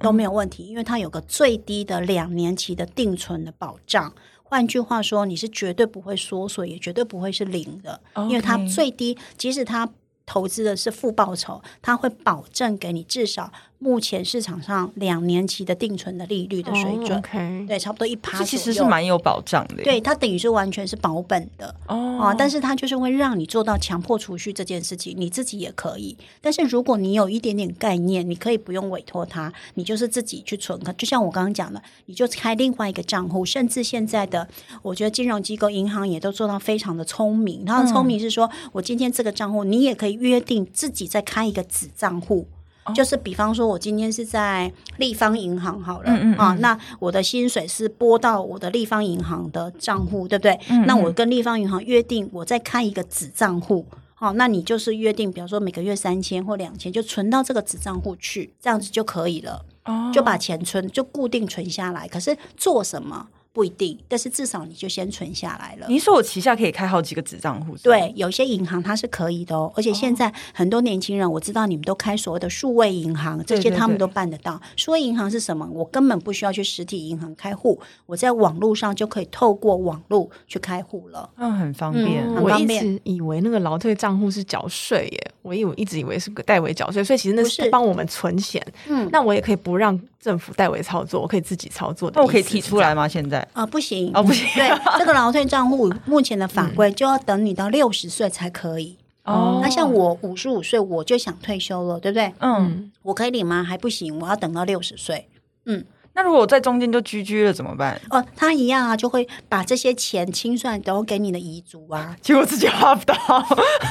[0.00, 4.12] 都没有问题，因为他有个最低的两年期的定存的保障。
[4.42, 9.86] 换句话说，你是绝对不会缩水，也绝对不会是零的因为它最低，即使他
[10.24, 13.52] 投资的是负报酬，他会保证给你至少。
[13.80, 17.66] 目前市场上两年期的定存的利率的水准，oh.
[17.68, 19.82] 对，差不多一趴，其实是蛮有保障的。
[19.84, 22.22] 对，它等于是完全是保本的哦、oh.
[22.22, 26.16] 啊，但是它就是会让你做到强迫储蓄这件事情，你自己也可以。
[26.40, 30.78] 但是如果你有一点点概念，你可以不用委托他，你就是自己去存。
[30.96, 34.48] 就像我刚刚讲的，你就开另外一个账户，甚至现在的
[34.82, 37.64] 我觉得金融机构、银行也都做到非常的聪明。
[37.64, 42.48] 他的聪明是说，嗯、我今天这个账户，你也可以约定自己再开一个子账户。
[42.94, 50.58] 就是比方说，我今天是在立方银行好了，嗯嗯嗯啊，那我的薪水是拨到我的立方银行的账户，对不对？
[50.86, 62.08] 那我跟立方银行约定，我再开一个子账户，好，那你就是约定，比方说每个月三千或两千，就存到这个子账户去，这样子就可以了，哦，就把钱存，就固定存下来。
[62.08, 63.28] 可是做什么？
[63.52, 65.86] 不一定，但是至少你就先存下来了。
[65.88, 67.76] 您说我旗下可以开好几个子账户？
[67.78, 69.72] 对，有些银行它是可以的哦。
[69.74, 74.60] 而且现在很多年轻人，我知道你们都开所谓的数位银行，这些他们都办得到。
[74.76, 75.68] 数位银行是什么？
[75.72, 81.28] 我根本不需要去实体银行开户，我在网络上就可以透过网络去开户了。
[81.36, 82.24] 嗯，很方便。
[82.26, 82.84] 嗯、很方便。
[82.84, 85.30] 我一直以为那个劳退账户是缴税耶。
[85.42, 88.64] 我以为一直以为是个代为缴税，所以其实那是帮我们存钱。
[88.86, 92.14] 嗯，那我也可以不让政府代为操作，我可以自己操作的。
[92.16, 93.06] 那我可以提出来吗？
[93.06, 94.46] 现在啊、呃，不行哦，不行。
[94.54, 98.96] 对，这个劳退账户 目前的法规就要等你到六十岁才可以。
[99.24, 102.32] 哦，那像我五十五岁我就想退休了，对不对？
[102.40, 103.62] 嗯，我可以领吗？
[103.62, 105.28] 还不行，我要等到六十岁。
[105.66, 105.84] 嗯。
[106.18, 107.96] 那如果我在中间就居居了怎么办？
[108.10, 112.12] 哦，他一样啊，就会把这些钱清算都给你的遗嘱啊。
[112.20, 113.14] 结果自己花不到，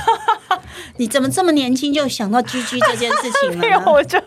[0.97, 3.81] 你怎么这么年轻就想到居居这件事情了？
[3.89, 4.21] 我就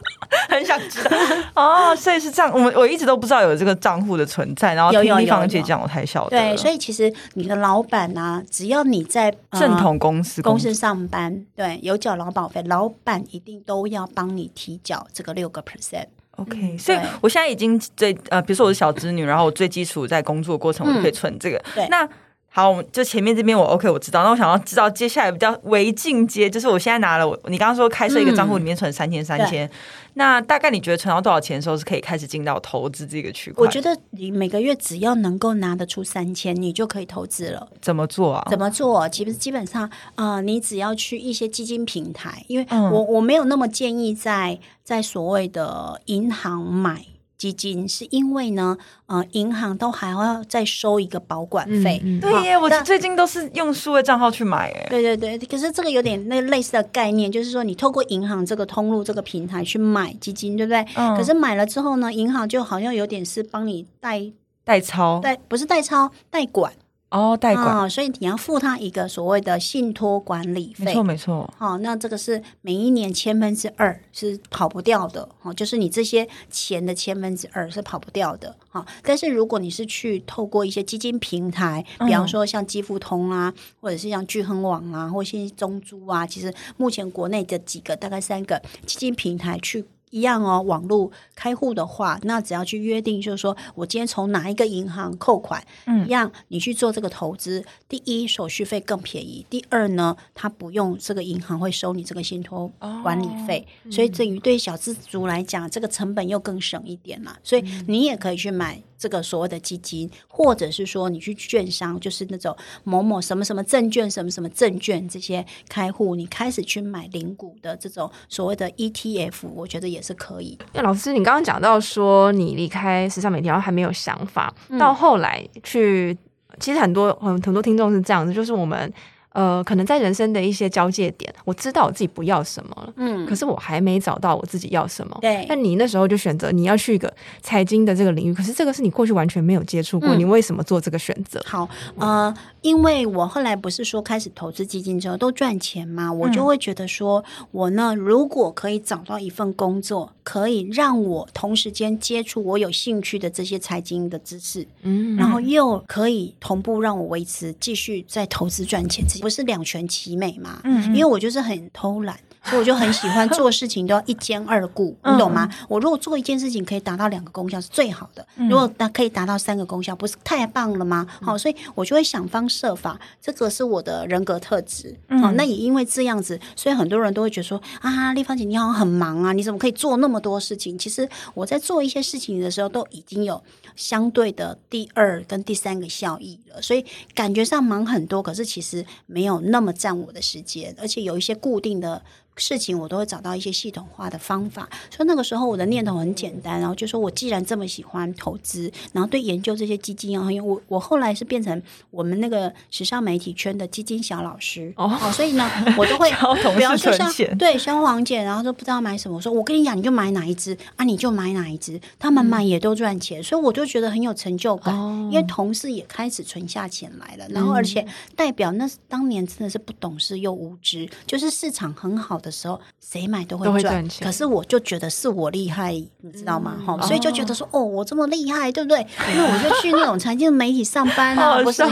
[0.48, 1.10] 很想知道
[1.54, 2.50] 哦，所以是这样。
[2.54, 6.30] 我们我一直都不知道有这个账户的存在，然后听丽芳姐讲，我才晓得。
[6.30, 16.06] 对，所以其实你的老板啊，只要你在正统公司公司上班，对，有缴劳保费，老板一定都要帮你提缴这个六个 percent。
[16.36, 21.62] OK，、嗯、所以我现在已经最呃，比如说我是小织女，然后我最基础在工作过程，我就可以存这个。
[21.90, 22.08] 那
[22.52, 24.24] 好，就前面这边我 OK，我知道。
[24.24, 29.70] 那我想要知道接下来比较为进阶，就是我现在拿了我你刚刚说开设一个账户里面存三千三千。
[30.14, 33.64] 那大概你觉得存到多少钱的时候是可以开始进到投资这个区块？
[33.64, 37.68] 我觉得你每个月只要能够拿得出三千，你就可以投资了。
[37.80, 38.44] 怎么做啊？
[38.50, 39.08] 怎么做？
[39.08, 47.06] 其实基本上，呃，你只要去一些基金平台，因为我我没有那么建议在在所谓的银行买。
[47.40, 48.76] 基金是因为呢，
[49.06, 51.98] 呃，银行都还要再收一个保管费。
[52.04, 54.68] 嗯嗯、对耶，我最近都是用数位账号去买。
[54.68, 60.86] 耶，对对对，可是这个有点那类似的概念，就是说你透过银行这个通路这个平台去买基金，对不对？
[60.96, 61.16] 嗯。
[61.16, 64.30] 可是买了之后呢，银行就好像有点是帮你代
[64.62, 66.70] 代操，代不是代操，代管。
[67.10, 71.54] 哦，代管、哦，所以你要付他一个所谓的信托管理费，没错没错。
[71.58, 78.86] 哦，那这个是每一年千分之二是跑不掉的，哦，就是你这些钱的千分之二是跑不掉的，哈、哦。
[79.02, 89.84] 但是如果你是去透过一些基金平台，比方说像基富通啊，嗯、或者是像聚亨网啊，或者是中珠啊，其实目前国内的几个大概三个基金平台去。
[90.10, 102.70] 一样哦，网络开户的话，那只要去约定，就是说我今天从哪一个银行扣款，嗯，一样你去做这个投资，第一手续费更便宜，第二呢，它不用这个银行会收你这个信托
[103.02, 108.82] 管理费，哦、所以对于对小资族来讲，这个成本又更省一点啦，所以你也可以去买。
[109.00, 120.58] 这个所谓的基金，或者是说你去券商，就是那种某某什么什么证券、什么什么证券这些开户，你开始去买零股的这种所谓的 ETF，我觉得也是可以。
[120.74, 126.14] 那老师，你刚刚讲到说你离开时尚媒体，然后还没有想法，嗯、到后来去，
[126.58, 128.92] 其实很多很很多听众是这样子，就是我们。
[129.32, 135.16] 呃，可能在人生的一些交界点，我知道我自己不要什么了，嗯，可是我还没找到我自己要什么。
[135.20, 141.40] 对，那你那时候就选择你要去一个财经的这个领域，可是这个是你过去完全没有接触过，嗯、你为什么做这个选择？
[141.46, 159.04] 好，呃，因为我后来不是说开始投资基金之后都赚钱嘛，我就会觉得说，我呢如果可以找到一份工作，可以让我同时间接触我有兴趣的这些财经的知识，嗯，然后又可以同步让我维持继续在投资赚钱。
[159.20, 160.60] 不是两全其美嘛？
[160.64, 162.18] 嗯，因为我就是很偷懒。
[162.42, 165.48] 所以我就很喜欢做事情都要一兼二顾， 你懂吗？
[165.68, 171.06] 我如果做一件事情可以达到两个功效是最好的，如果达可以达到三个功效，不是太棒了吗？
[171.20, 174.98] 好，所以我就会想方设法，这个是我的人格特质。
[175.20, 180.78] 好，那也因为这样子，所以很多人都会觉得说啊，丽芳姐你好像很忙啊，你怎么可以做那么多事情？
[180.78, 183.42] 其实我在做一些事情的时候，都已经有
[183.76, 192.02] 相对的第二跟第三个效益了，所以感觉上忙很多，可是其实没有那么占我的时间，而且有一些固定的。
[192.36, 206.10] 事情我都会找到一些系统化的方法，所以那个时候我的念头很简单，然后就说我既然这么喜欢投资，然后对研究这些基金啊，因为我我后来是变成我们那个时尚媒体圈的基金小老师哦，所以呢，我都会
[206.56, 224.06] 比方说像对萧煌姐，然后说不知道买什么，我说我跟你讲，你就买哪一支啊，你就买哪一支，他们买也都赚钱，嗯、所以我就觉得很有成就感，哦、因为同事也开始存下钱来了，然后而且代表那当年真的是不懂事又无知，就是市场很好的时候，谁买都会赚钱。
[224.06, 226.56] 可是我就觉得是我厉害，你知道吗？
[226.64, 228.86] 哈、嗯，所以就觉得说，哦，我这么厉害，对不对？
[229.12, 231.62] 因为我就去那种财经媒体上班啊，不是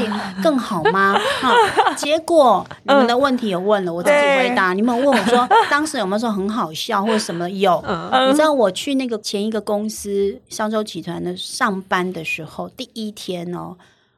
[0.42, 1.18] 更好吗？
[1.40, 1.54] 哈，
[1.94, 4.72] 结果你们的问题有问了，我自己回答。
[4.72, 7.48] 你们问我说， 当时有没有说很好笑或者什么？
[7.50, 7.82] 有。
[8.28, 13.76] 你知道我去那个前一个公司商周集团的上班的时候，第一天哦。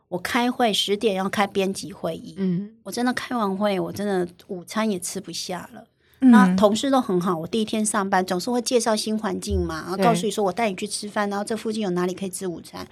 [0.09, 5.85] 我开会十点要开编辑会议，嗯，我真的开完会，我真的午餐也吃不下了。
[6.21, 12.87] 嗯、那同事都很好，我第一天上班总是会介绍新环境嘛，然后告诉你说我带你去吃饭，然后这附近有哪里可以吃午餐。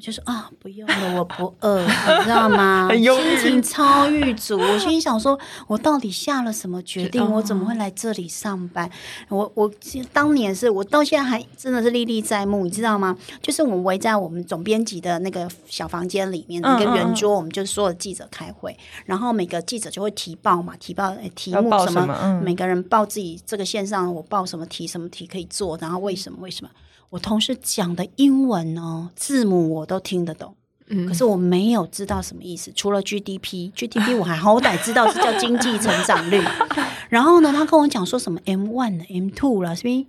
[0.00, 2.88] 我就说啊，不用了，我不饿，你知道吗？
[2.96, 4.58] 心情超郁卒。
[4.58, 7.22] 我心里想说，我到底下了什么决定？
[7.30, 8.90] 我怎么会来这里上班？
[9.28, 9.70] 我我
[10.10, 13.14] 当年是我到现在还真的是历历在目，你知道吗？
[13.42, 26.70] 就是我们围在我们总编辑的那个小房间里面，一个圆桌，我们就所有记者开会，然后每个记者就会提报嘛，提报题目什么，每个人报自己这个线上我报什么题，什么题可以做，然后为什么为什么。
[27.10, 30.54] 我同事讲的英文呢，字母我都听得懂，
[30.88, 32.72] 嗯，可是我没有知道什么意思。
[32.74, 36.40] 除了 GDP，GDP 我还好歹知道是叫经济成长率。
[37.10, 40.04] 然后呢，他跟我讲说什么 M one、M two 了，是不是？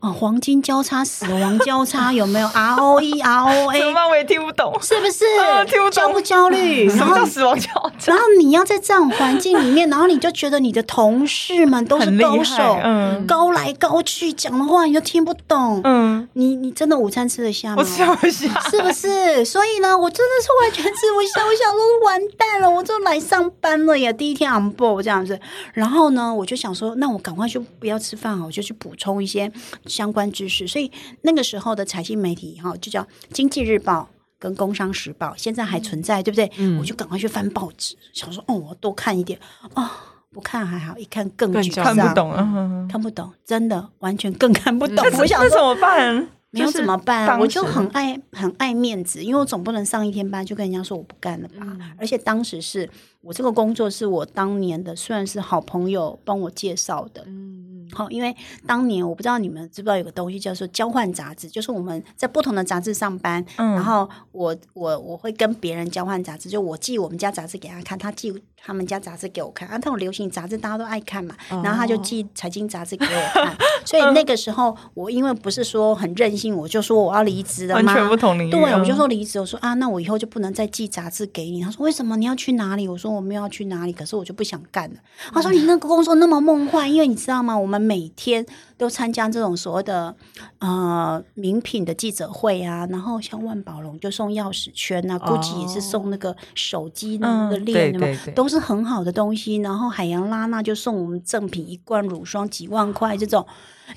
[0.00, 3.78] 哦，黄金交叉、死亡交叉 有没有？R O E R O A？
[3.80, 5.24] 什么我也听不懂，是不是？
[5.40, 6.86] 呃、听不懂，焦不焦虑？
[6.96, 17.76] 然后死亡交叉，然后你要在这样环境里面，然后你就觉得你的同事们都是高手，嗯，高来高去讲的话你就听不懂，嗯，你你真的午餐吃得下吗？
[17.78, 19.44] 我吃不下，是不是？
[19.44, 25.38] 所以呢，我真的是完全吃不下，我想说完蛋了，我就来上班了呀，第一天 on board 这样子。
[25.72, 29.50] 然后呢，我就想说，那我赶快就不要吃饭，我就去补充一些。
[29.86, 30.90] 相关知识，所以
[31.22, 36.50] 那个时候的财经媒体哈，就叫《经济日报》跟《工商时报》，现在还存在，对不对？
[36.56, 39.38] 嗯，我就赶快去翻报纸，想说哦，我多看一点
[39.74, 39.88] 哦，
[40.30, 45.04] 不看还好，一看更沮丧，看不懂啊，看不懂，真的完全更看不懂。
[45.18, 46.28] 我想说怎么办？
[46.50, 47.38] 没有怎么办？
[47.40, 51.54] 我就很爱很爱面子，因为我总不能上一天班就跟人家说我不干了吧。
[51.62, 52.88] 嗯，而且当时是
[53.22, 57.24] 我这个工作是我当年的虽然是好朋友帮我介绍的。
[57.26, 57.73] 嗯。
[57.92, 58.34] 好，因为
[58.66, 69.68] 当年我不知道你们知不知道有个东西叫做交换杂志，就是我们在不同的杂志上班，嗯、然后我我我会跟别人交换杂志，就我寄我们家杂志给他看，他寄他们家杂志给我看。
[69.68, 73.46] 啊，那种流行杂志大家都爱看嘛，然后他就寄财经杂志给我看。
[73.46, 78.50] 哦、所以那个时候我因为不是说很任性，我就说我要离职了嘛，完全不同领域。
[78.50, 79.38] 对，我就说离职。
[79.38, 81.60] 我说啊，那我以后就不能再寄杂志给你。
[81.60, 82.88] 他说为什么你要去哪里？
[82.88, 84.96] 我说我没有要去哪里，可是我就不想干了。
[85.32, 87.56] 他说你那个工作那么梦幻，因为你知道吗？
[87.58, 88.44] 我们每天
[88.76, 90.14] 都参加这种所谓的
[90.58, 99.56] 呃名品的记者会啊，然后像万宝龙就送钥匙圈啊，GUCCI 也是送那个手机那个链嘛，都是很好的东西。
[99.56, 103.46] 然后海洋拉娜就送我们赠品一罐乳霜几万块，这种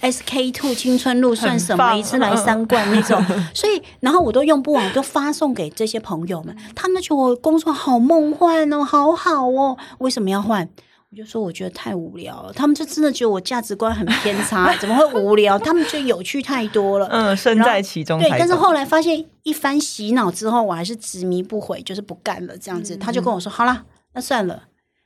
[0.02, 1.96] SK two 青春露算什么？
[1.98, 3.24] 一次来三罐那种，
[3.56, 10.70] 所以然后我都用不完，我都发送给这些朋友们，他们觉得我工作好梦幻哦，好好哦，为什么要换？
[11.10, 15.58] 我就说我觉得太无聊了，他们就真的觉得我价值观很偏差，怎么会无聊？
[15.58, 17.08] 他们就有趣太多了。
[17.08, 18.20] 嗯，身在其中。
[18.20, 22.96] 对，但是后来发现一番洗脑之后，我还是执迷不悔，就是不干了这样子。
[22.96, 24.64] 嗯、他就跟我说：“好了，那算了，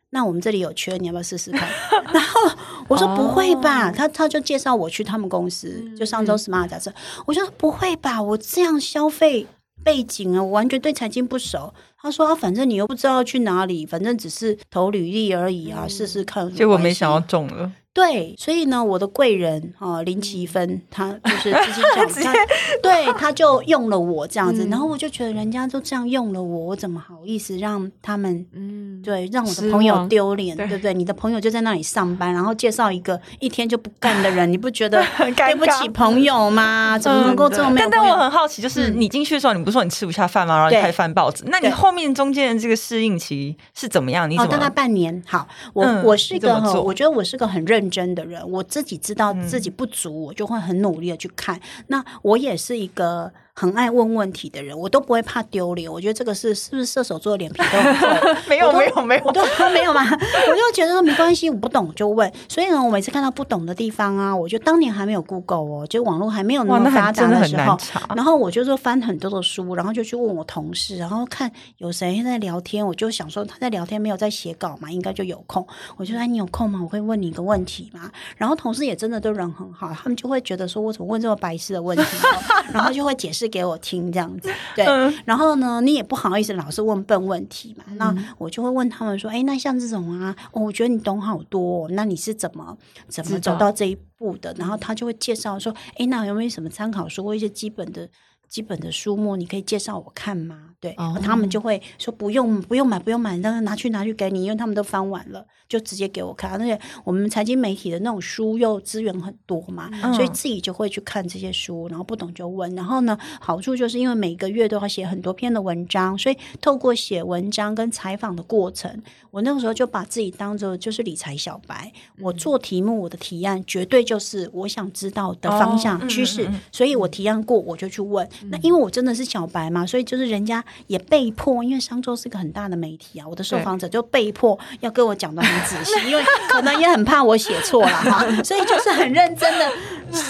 [0.10, 1.70] 那我们这里有缺，你要不要试试看？
[2.12, 2.52] ”然后
[2.88, 6.90] 我说：“不会吧？”哦、他他就介绍我去他们公司，就上周 Smart 杂志。
[6.90, 6.94] 嗯、
[7.28, 8.20] 我说：“不会吧？
[8.20, 9.46] 我这样消费
[9.84, 17.72] 背景啊，我完全对财经不熟。”他说：“啊，反正你又不知道去哪里，反正只是投履历而已啊，试试看。”结果没想到中了。
[17.94, 22.34] 对，所以呢，我的贵人啊林奇芬，他就是自己讲，他
[22.82, 30.94] 对他就用了我这样子，然后我就觉得人家都这样用了我，我怎么好意思让他们嗯，对，让我的朋友丢脸，对不对？
[30.94, 36.98] 你的朋友就在那里上班，然后介绍一个一天就不干的人， 你不觉得对不起朋友吗？
[36.98, 37.90] 怎么能够这么没有？
[37.90, 40.56] 但但我很好奇，就是你进去的时候，你不是说你吃不下饭吗？
[40.56, 44.30] 然后你开始翻报纸，那你后面中间的这个适应期是怎么样？
[44.30, 44.52] 你怎么？
[44.52, 45.22] 大概半年。
[45.28, 46.54] 好，我我是一个，
[46.86, 47.81] 我觉得我是个很认。
[47.82, 51.60] 认真的人，我自己知道自己不足，嗯、我就会很努力的去看。
[51.88, 53.34] 那我也是一个。
[53.62, 55.92] 很爱问问题的人，我都不会怕丢脸。
[55.92, 57.94] 我觉得这个是是不是射手座的脸皮都很
[58.34, 58.42] 厚？
[58.50, 60.02] 没有没有没有，我都没有嘛？
[60.04, 62.32] 我就 觉得说没关系，我不懂就问。
[62.50, 67.78] 所以呢，我每次看到不懂的地方啊，我就当年还没有 Google 哦，就网络还没有那么发达的时候，
[68.16, 75.64] 然后我就说翻很多的书，然后就去问我同事，然后看有谁在聊天，我就想说他在聊天没有在写稿嘛，应该就有空。
[75.98, 76.80] 我就说哎，你有空吗？
[76.82, 78.10] 我会问你一个问题嘛。
[78.38, 82.04] 然后同事也真的都人很好，他们就会觉得说我怎么问这么白痴的问题，
[82.74, 83.51] 然后就会解释。
[83.52, 94.56] 给我听这样子， 对，嗯、然后呢，你也不好意思老是问笨问题嘛，嗯、那我就会问他们说，哎，那像这种啊，哦，我觉得你懂好多，哦，那你是怎么怎么走到这一步的？
[94.58, 98.10] 然后他就会介绍说，哎，那有没有什么参考书或一些基本的
[98.48, 100.71] 基本的书目，你可以介绍我看吗？
[100.82, 106.60] 对，哦、他们就会说不用不用买不用买，那拿去拿去给你，因为他们都翻完了，就直接给我看。
[106.60, 112.74] 而且我们财经媒体的那种书又资源很多嘛，嗯、所以自己就会去看这些书，然后不懂就问。
[112.74, 118.92] 然后呢，好处就是因为每个月都要写很多篇的文章，所以透过写文章跟采访的过程，
[119.30, 121.92] 我那个时候就把自己当做就是理财小白。
[122.20, 128.28] 我做题目，我的提案绝对就是我想知道的方向趋势，所以我提案过我就去问。
[128.50, 139.72] 那因为我真的是小白嘛，所以就是人家也被迫，因为商周是个很大的媒体啊，我的受访者就被迫要跟我讲得很仔细， 因为可能也很怕我写错了哈， 所以就是很认真的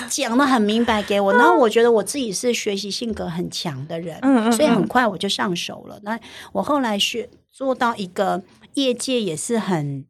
[0.09, 1.33] 讲得很明白给我。
[1.33, 4.19] 然后我觉得我自己是学习性格很强的人，
[4.51, 5.99] 所以很快我就上手了。
[6.03, 6.19] 那
[6.51, 8.41] 我后来学做到一个
[8.75, 10.05] 业界也是很。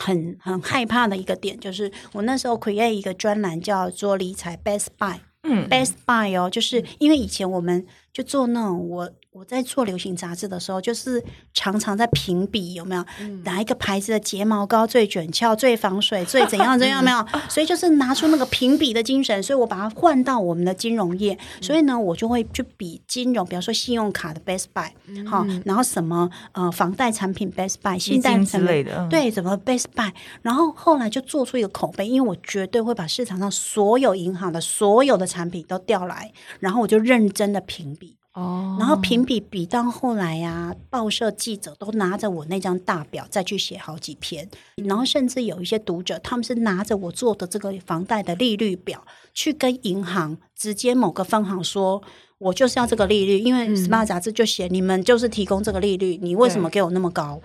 [0.00, 9.10] 很很害怕的一个点就是，我那时候 create 一个专栏叫做理财 Best Buy，嗯，Best Buy 哦，就是因为以前我们就做那种我。
[9.30, 11.22] 我在做流行杂志的时候，就是
[11.52, 13.04] 常常在评比有没有
[13.44, 17.24] 哪一个牌子的睫毛膏最卷翘、最防水、最怎样怎样没有？
[17.48, 21.38] 所以就是拿出那个评比的精神，所以我把它换到我们的金融业。
[21.60, 24.90] 所以呢，我就会去比金融，比方说信用卡的 Best Buy，
[25.26, 30.10] 好，然后什么呃房贷产品 Best Buy，信贷之类的，对，怎么 Best Buy？
[30.42, 38.17] 然后后来就做出一个口碑，因为我绝对会把市场上所有银行的所有的产品都调来，然后我就认真的评比。
[38.38, 52.00] 哦，然后评比比到后来呀、啊，报社记者都拿着我那张大表再去写好几篇，然后甚至有一些读者，他们是拿着我做的这个房贷的利率表去跟银行直接某个分行说，
[52.38, 57.40] 我就是要这个利率，因为《Smart》杂志就写你们就是提供这个利率，你为什么给我那么高？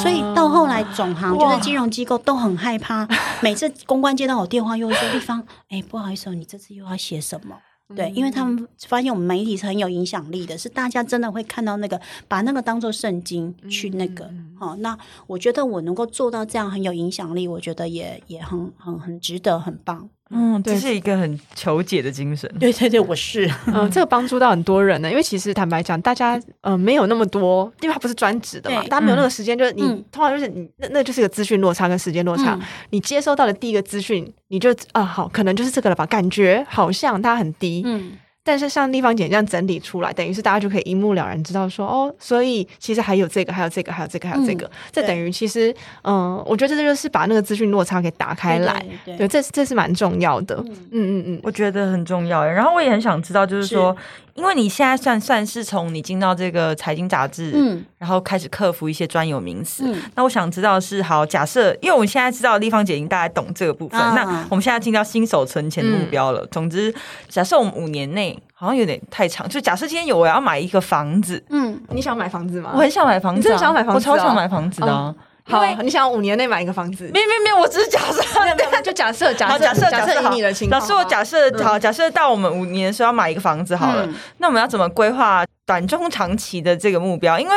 [0.00, 3.08] 所以到后来总行就是金融机构都很害怕，
[3.42, 7.56] 每次公关接到我电话又会说，丽芳，哎，不好意思，你这次又要写什么？
[7.94, 14.28] 对，因为他们发现我们媒体是很有影响力的，是大家真的会看到那个，把那个当做圣经去那个。
[14.58, 20.10] 好、哦，那我觉得我能够做到这样很有影响力，我觉得也也很很很值得，很棒。
[20.30, 22.52] 嗯，这是一个很求解的精神。
[22.58, 23.48] 对对对，我是。
[23.66, 37.82] 嗯，这个帮助到很多人呢，因为其实坦白讲，大家呃没有那么多，因为他不是专职的嘛，大家没有那个时间，就是你、嗯、通常就是你那那就是个资讯落差跟时间落差，嗯、你接收到的第一个资讯，你就啊好，可能就是这个了吧，感觉好像它很低。
[37.84, 38.12] 嗯。
[38.46, 44.64] 但是像立方姐这样整理出来，等于是大家就可以一目了然知道说哦，所以其实还有这个，还有这个，还有这个，还有这个。
[44.66, 45.72] 嗯、这等于其实，
[46.02, 48.78] 嗯、呃，我觉得这就是把那个资讯落差给打开来。
[48.78, 50.54] 对，对，对，对，这是这是蛮重要的。
[50.64, 52.46] 嗯嗯嗯，嗯我觉得很重要。
[52.46, 53.96] 然后我也很想知道，就是说。
[54.36, 59.82] 因为你现在算算是从你进到这个财经杂志，嗯，然后开始克服一些专有名词。
[59.86, 66.42] 嗯，那我想知道是，好，假设因为我们现在知道立方姐已经大概懂这个部分，啊、那我们现在进到新手存钱的目标了。
[66.42, 66.94] 嗯、总之，
[67.30, 72.70] 假设我们五年内好像有点太长，就假设今天有我要买一个房子，嗯，你想买房子吗？
[72.74, 75.14] 我很想买房子、啊，真的想买房子、啊，我超想买房子的、啊。
[75.16, 77.08] 嗯好，你想五年内买一个房子？
[77.14, 78.20] 没有没有没有，我只是假设，
[78.56, 84.08] 没有，就假设假设假设假设以你的情况，老师我假设好，假设到我们五年的时候要买一个房子好了，
[84.38, 87.38] 那我们要怎么规划短中长期的这个目标？
[87.38, 87.54] 因为。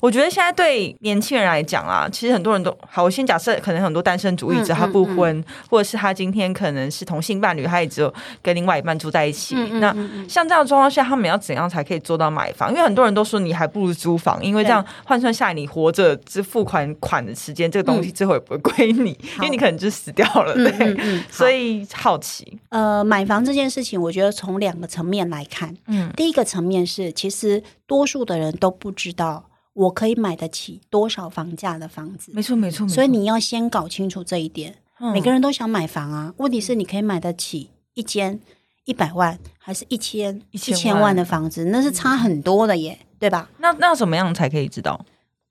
[0.00, 3.04] 我觉得现在对年轻人来讲啊，其实很多人都好。
[3.04, 9.54] 我先假设，可能很多单身主义者他不婚，嗯嗯嗯、或者是他今天可能是同性伴侣，他也只有跟另外一半住在一起。
[9.54, 9.94] 那
[10.28, 12.70] 像这样的状况下，他们要怎样才可以做到买房？
[12.70, 20.54] 因为很多人都说你还不如租房，因为这样换算下来，你活着只付款款的时间，这个东西最后也不会归你，嗯、因为你可能就死掉了。
[20.54, 22.58] 对，所以好奇。
[22.70, 25.76] 呃，买房这件事情，我觉得从两个层面来看。
[25.86, 29.44] 嗯，第一个层面是，其实多数的人都不知道。
[29.72, 32.32] 我可以买得起多少房价的房子？
[32.34, 32.88] 没错，没错。
[32.88, 34.76] 所以你要先搞清楚这一点。
[34.98, 38.38] 嗯、每个人都想买房啊，问题是你可以买得起一间
[38.84, 41.64] 一百万，还是一千一千万的房子？
[41.66, 43.48] 那是差很多的耶，对吧？
[43.58, 45.00] 那那怎么样才可以知道？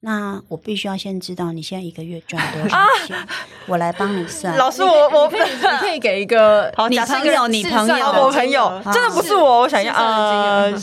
[0.01, 3.27] 那我必须要先知道你现在一个月赚多 少钱，啊、
[3.65, 4.55] 我来帮你算。
[4.55, 10.73] 老师，我我你可以给一个好，你朋友，你朋友，我朋友，真的不是我，我想要呃。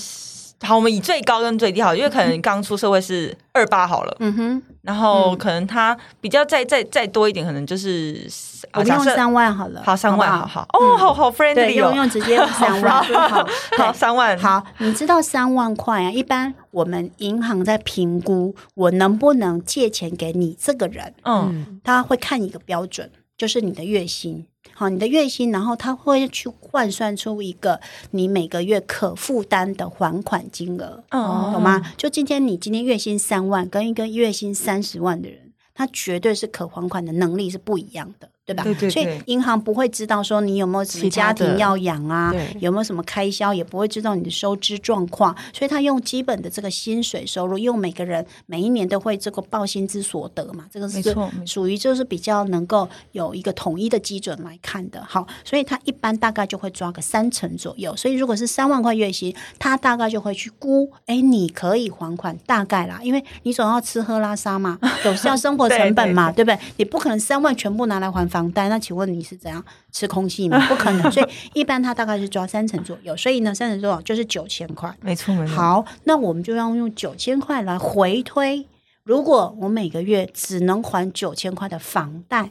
[0.62, 8.26] 好，我们以最高跟最低好，因为可能刚出社会是二八好了，嗯哼，然后可能他比较再再再多一点，可能就是
[8.72, 10.66] 我们用三万好了，好三万，好好？
[10.72, 13.46] 哦，好好 friendly，用用直接用三万， 好，
[13.76, 16.10] 好三万，好，你知道三万块啊？
[16.10, 24.46] 一般我们银行在评估我能不能借钱给你这个人，嗯，他会看一个标准，就是你的月薪。
[24.74, 27.80] 好，你的月薪，然后他会去换算出一个
[28.10, 31.94] 你每个月可负担的还款金额，哦，懂吗？
[31.96, 38.28] 就今天你今天月薪三万，跟一个月薪三十万的人，他绝对是可还款的能力是不一样的。
[38.46, 38.62] 对吧？
[38.62, 45.36] 对对对，所以银行不会知道说你有没有什么家庭要养啊，有没有什么开销，也不会知道你的收支状况。
[45.52, 51.02] 所以他用基本的这个薪水收入，用每个人每一年都会这个报薪资所得嘛，这个是
[51.44, 55.02] 属于就是比较能够有一个统一的基准来看的。
[55.04, 57.96] 好，所以他一般大概就会抓个三成左右。
[57.96, 66.58] 所以如果是三万块月薪，他大概就会去估，哎，你可以还款大概啦，因为你总要吃喝拉撒嘛，总是要生活成本嘛， 对不对？
[66.76, 70.60] 你不可能三万全部拿来还房贷，那请问你是怎样吃空气吗？
[70.68, 75.56] 不可能，所以一般他大概是抓三成左右，所以呢，三成左右就是九千块，没错没错。
[75.56, 78.66] 好，那我们就要用九千块来回推，
[79.04, 82.50] 如果我每个月只能还九千块的房贷，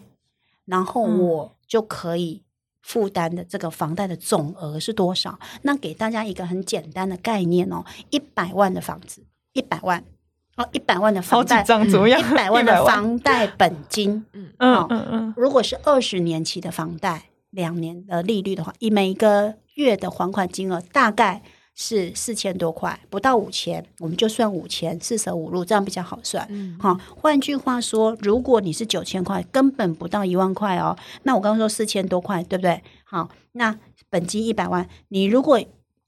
[0.66, 2.42] 然后我就可以
[2.82, 5.38] 负担的这个房贷的总额是多少？
[5.62, 9.24] 那给大家一个很简单的概念哦，一百万的房子，
[9.54, 10.04] 一百万。
[10.58, 21.42] 哦，一百万的房贷，一百万的房贷本金，嗯嗯嗯嗯，如果是二十年期的房贷，两年的利率的话，以每一个月的还款金额大概
[21.76, 26.48] 是四千多块，不到五千，我们就算五千，四舍五入，这样比较好算。
[26.50, 30.98] 嗯，好，换句话说，如果你是九千块，根本不到一万块哦。
[31.24, 32.82] 那我刚刚说四千多块，对不对？
[33.04, 33.78] 好，那
[34.10, 35.62] 本金一百万，你如果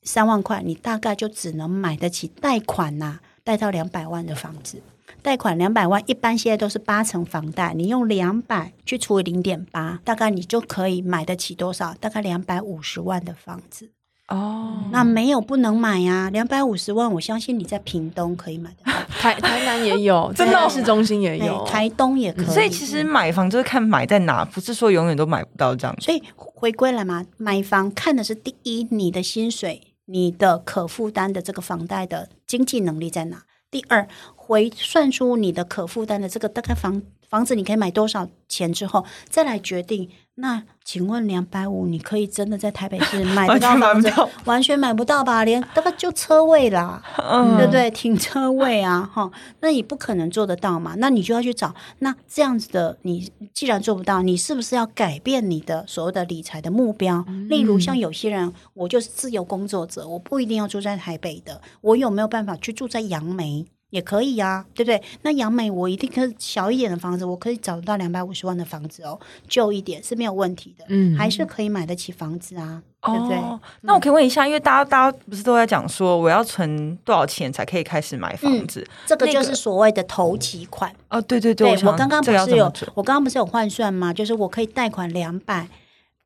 [0.04, 3.22] 三万块，你大概就只能买得起贷款呐、啊。
[3.48, 4.82] 贷到两百万的房子，
[5.22, 7.74] 贷款两百万，一般现在都是八成房贷。
[7.74, 11.93] 你用两百去除以零点八，大概你就可以买得起多少？
[11.93, 13.89] 大概两百五十万的房子。
[14.28, 22.45] 哦，那没有不能买呀，两百五十万，我相信你在屏东可以买得到，台台南也有，真的市中心也有，台东也可以。
[22.48, 25.95] 所以其实买房就是看买在哪，不是说永远都买不到这样。
[26.02, 29.84] 所以回归来嘛，买房看的是第一，你的薪水。
[30.10, 33.43] 你的可负担的这个房贷的经济能力在哪？
[33.70, 40.10] 第二，回算出你的可负担的这个大概房房子你可以买多少钱之后，再来决定。
[40.40, 44.08] 那请问两百五，你可以真的在台北市 买得到房子？
[44.46, 45.44] 完全买不到吧？
[45.44, 47.90] 连大概就车位啦，嗯、对不对？
[47.90, 50.94] 停车位啊，哈，那你不可能做得到嘛？
[51.00, 51.74] 那你就要去找。
[52.00, 57.26] 那这样子的，你既然做不到，你是不是要改变你的所谓的理财的目标？
[57.28, 63.66] 嗯、例如像有些人，我就是自由工作者，我不一定要住在台北的，我有没有办法去住在杨梅？
[63.90, 65.02] 也可以呀、啊，对不对？
[65.22, 73.38] 那杨梅我一定可以小一点的房子，我可以找到两百五十万的房子哦，旧一点是没有问题的，嗯，还是可以买得起房子啊，哦、对不对？
[73.82, 78.82] 那我可以问一下，因为大家大家不是都在讲说，我要存多少钱才可以开始买房子？
[78.82, 84.12] 嗯、这个就是所谓的头期款、那个、哦，对对对，对我刚刚不是有我刚刚不是有换算吗？
[84.12, 85.68] 就是我可以贷款两百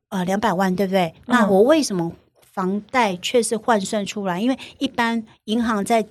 [0.08, 1.14] 呃两百万，对不对？
[1.26, 2.10] 嗯、那我为什么
[2.52, 4.40] 房贷却是换算出来？
[4.40, 6.04] 因为一般银行在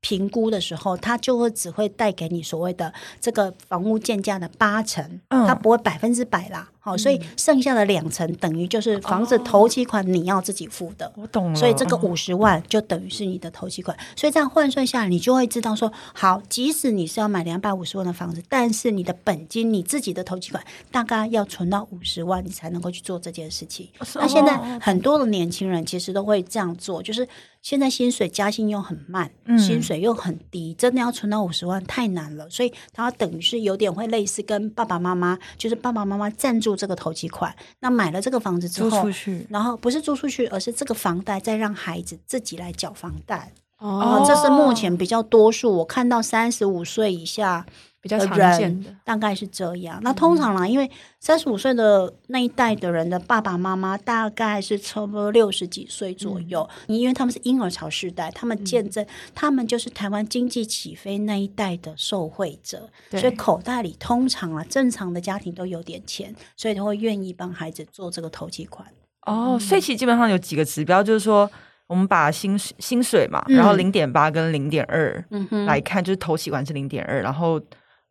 [0.00, 6.70] 评估的时候，它就会只会带给你所谓的这个房屋建价的八成，它不会百分之百啦。
[6.88, 11.12] 好，所以剩下的两成等于就是房子头期款你要自己付的。
[11.16, 11.54] 我懂了。
[11.54, 13.94] 所以这个五十万就等于是你的头期款。
[14.16, 23.88] 所以这样换算下来，你就会知道说，好，即使你是要买两百五十万的房子，但是你的本金你自己的头期款大概要存到五十万，你才能够去做这件事情。
[24.14, 27.28] 那现在很多的年轻人其实都会这样做，就是。
[27.60, 32.48] 现在薪水加薪又很慢，嗯、薪水又很低，真的要存到五十万太难了。
[32.48, 43.52] 所以他等于是有点会类似跟爸爸妈妈，就是爸爸妈妈赞助这个投机款，那买了这个房子之后，租出去，然后不是租出去，而是这个房贷再让孩子自己来缴房贷。
[43.78, 47.66] 哦，这是目前比较多数，我看到三十五岁以下。
[48.00, 48.94] 比较常见的。
[49.04, 49.98] 大概是这样。
[50.02, 50.88] 那通常啦，因为
[51.18, 68.86] 三十五岁的那一代的人的爸爸妈妈大概是差不多六十几岁左右，因为他们是婴儿潮世代，他们见证他们就是台湾经济起飞那一代的受惠者，所以口袋里通常啊，正常的家庭都有点钱，所以都会愿意帮孩子做这个投期款。
[69.26, 71.50] 哦，所以其实基本上有几个指标，就是说
[71.88, 75.24] 我们把薪薪水嘛，然后零点八跟零点二
[75.66, 77.60] 来看，就是投期款是零点二，然后。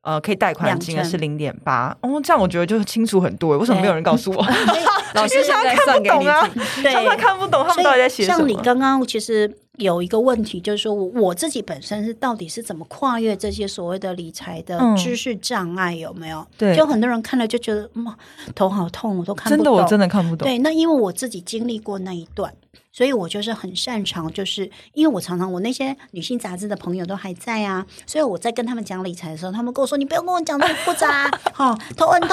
[0.08, 3.58] 呃，可以贷款的金额是零点八哦，这样我觉得就清楚很多。
[3.58, 4.41] 为什么没有人告诉我？
[5.14, 6.47] 老师现在看不懂啊，
[6.82, 8.38] 对，他们看不懂，他们到底在写什么？
[8.38, 15.95] 像你刚刚其实有一个问题，就是说我自己本身是到底是怎么跨越这些所谓的理财的知识障碍？
[15.95, 16.45] 有没有？
[16.57, 18.17] 对，就很多人看了就觉得哇，
[18.53, 19.63] 头好痛，我都看不懂。
[19.63, 20.45] 真的，我真的看不懂。
[20.47, 22.53] 对，那因为我自己经历过那一段。
[22.89, 32.32] 所以我就是很擅长，就是因为我常常我那些女性杂志的朋友都还在啊，所以我在跟他们讲理财的时候，他们跟我说：“你不要跟我讲这么复杂， 好头很痛。”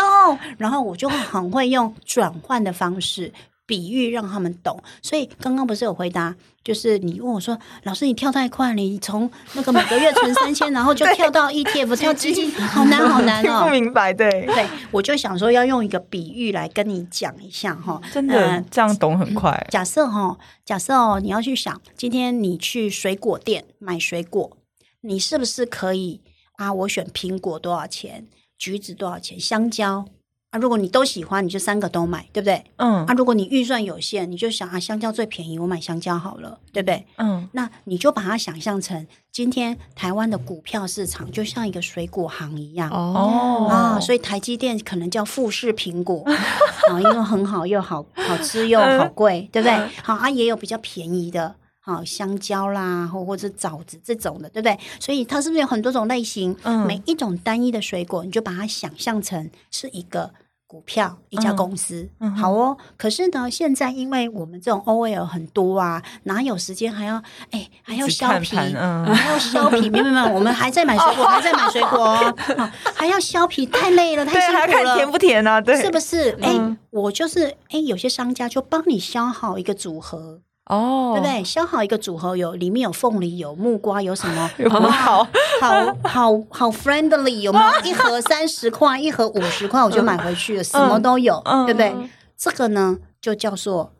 [0.56, 3.30] 然后我就会很会用转换的方式，
[3.66, 4.82] 比喻让他们懂。
[5.02, 6.34] 所以刚刚不是有回答，
[6.64, 13.64] 就是你问我说，老师你跳太快，你从那个每个月存三千， 然后就跳到 ETF 跳基金，好难好难哦。
[13.64, 19.66] 不明白，对对，我就想说要用一个比喻来跟你讲一下哈，真的、呃、这样懂很快。
[19.70, 24.56] 假设哈，假设哦，你要去想，今天你去水果店买水果，
[25.02, 26.22] 你是不是可以
[26.56, 26.72] 啊？
[26.72, 28.26] 我选苹果多少钱？
[28.56, 29.38] 橘子多少钱？
[29.38, 30.06] 香蕉
[30.54, 32.62] 啊，如果你都喜欢，你就三个都买，对不对？
[32.76, 33.04] 嗯。
[33.06, 37.04] 啊，如果你预算有限，你就想啊，香蕉最便宜，我买香蕉好了，对不对？
[37.16, 37.48] 嗯。
[37.50, 46.22] 那你就把它想象成今天台湾的股票市场就像一个水果行一样哦啊，所以台积电可能叫富士苹果
[46.88, 49.74] 啊，因为很好又好好吃又好贵，对不对？
[50.04, 51.56] 好啊，也有比较便宜的。
[51.86, 54.78] 好，香蕉啦，或或者枣子这种的，对不对？
[54.98, 56.56] 所以它是不是有很多种类型？
[56.62, 60.32] 嗯，每一种单一的水果，你就把它想象成是一个
[60.74, 62.08] 股票，一家公司。
[62.18, 62.76] 嗯，好哦。
[62.96, 67.22] 可是呢，现在因为我们这种 OL 很多啊，哪有时间还要
[67.52, 69.88] 哎还要削皮，嗯，还要削皮？
[69.88, 72.34] 没有没有， 我们还在买水果，还在买水果，
[72.92, 74.60] 还要削皮，太累了，太辛苦了。
[74.60, 75.60] 还要看甜不甜啊？
[75.60, 76.36] 对，是不是？
[76.42, 80.40] 哎，我就是哎，有些商家就帮你削好一个组合。
[80.66, 81.44] 哦，对不对？
[81.44, 84.50] 削好一个组合，有里面有凤梨，有木瓜，有什么？
[84.58, 85.22] 有好
[85.60, 87.80] 好好好 friendly，有没有？
[87.84, 91.94] 一盒三十块，一盒五十块，我就买回去了，什么都有，对不对？
[92.36, 93.92] 这个呢，就叫做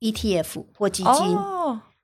[0.00, 1.38] ETF 或基金。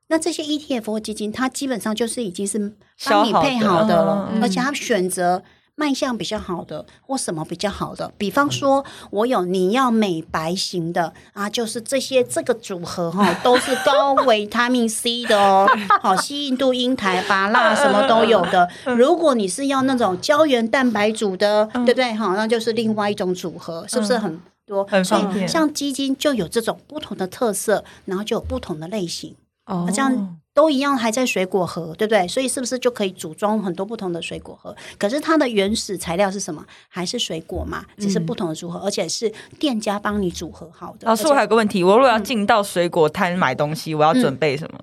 [0.09, 5.43] 那这些 ETF 或基金，它基本上就是已经是帮你配好的了，而且它选择。
[5.77, 15.69] 卖相比较好的或什么比较好的，比方说，我有你要美白型的啊，就是这些这个组合哈，都是高维他命 C 的哦，
[16.01, 18.69] 好，西印度英台芭乐什么都有的。
[18.97, 22.15] 如果你是要那种胶原蛋白组的，对不对？
[22.15, 24.85] 哈，那就是另外一种组合，是不是很多？
[24.85, 25.49] 很方便。
[25.49, 29.35] 像基金就有这种不同的特色，然后就有不同的类型
[29.67, 30.39] 哦，这样。
[30.55, 32.29] 都一样，还在水果盒，对不对？
[32.29, 34.73] 所以是不是就可以组装很多不同的水果盒？
[34.97, 36.65] 可是它的原始材料是什么？
[36.89, 37.85] 还是水果嘛？
[37.99, 41.09] 只是不同的组合，嗯、而且是店家帮你组合好的。
[41.09, 44.79] 老师，我还有个问题，我如果要进到水果摊买东西，嗯、我要准备什么？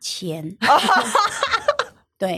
[0.00, 0.56] 钱。
[2.18, 2.36] 对，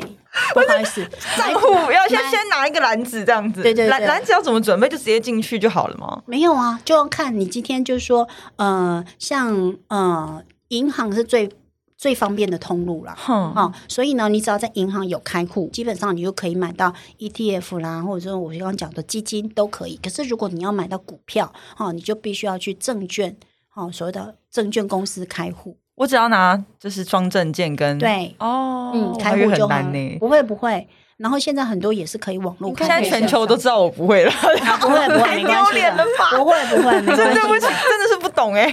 [0.52, 1.02] 不好意思，
[1.34, 3.62] 账户要先先拿一个篮子这样子。
[3.62, 4.86] 对对对，篮子要怎么准备？
[4.86, 6.22] 就直接进去就好了吗？
[6.26, 11.48] 没有啊，就要看你今天就是说，呃，像呃，银行是最。
[11.96, 19.98] 最方便的通路了，哈、嗯哦，所以呢，你只要在银行有开户，基本上你就可以买到 ETF 啦，或者说我刚刚讲的基金都可以。
[20.02, 23.34] 可是如果你要买到股票，哈、哦，你就必须要去证券，
[23.74, 25.76] 哦，所谓的证券公司开户。
[25.94, 29.82] 我只要拿就是双证件跟对哦，嗯，开户就好。
[30.20, 30.86] 不会不会。
[31.18, 34.30] 然后现在很多也是可以网络看，现在全球都知道我不会了，
[34.80, 36.36] 不会不会，太丢脸了吧？
[36.36, 38.72] 不会不会， 真的对不起，真的是不懂哎。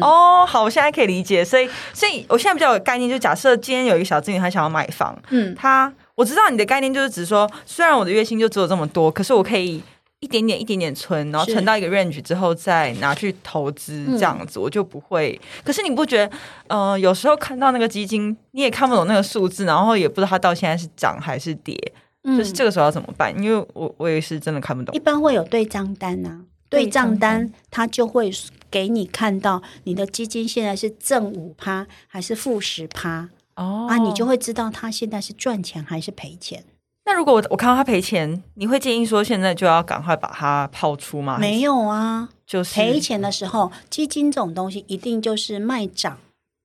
[0.00, 9.82] 哦，好，我现在可以理解，所以所以我现在比较有概念，就假设今天有一个小资女，她想要买房，嗯，她我知道你的概念就是指说，虽然我的月薪就只有这么多，可是我可以。
[10.24, 15.38] 一点点一点点存，然后存到一个 range 之后再拿去投资，这样子我就不会。
[15.42, 16.36] 嗯、可是你不觉得，
[16.68, 21.78] 呃，有时候看到那个基金，你也看不懂那个数字，然后也不知道它到现在是涨还是跌，
[22.22, 23.30] 嗯、就是这个时候要怎么办？
[23.38, 24.94] 因为我我也是真的看不懂。
[24.94, 28.30] 一般会有对账单啊，对账单它就会
[28.70, 36.64] 给你看到你的基金现在是正五趴还是负十趴哦，啊，你就会知道它现在是赚钱还是赔钱。
[37.06, 41.36] 那如果我我看到他赔钱，你会建议说现在就要赶快把它抛出吗？
[41.38, 46.18] 没有啊，就是赔钱的时候，基金这种东西一定就是卖涨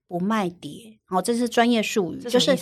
[0.08, 0.98] 不卖跌。
[1.10, 2.58] 哦，这是专业术语，就是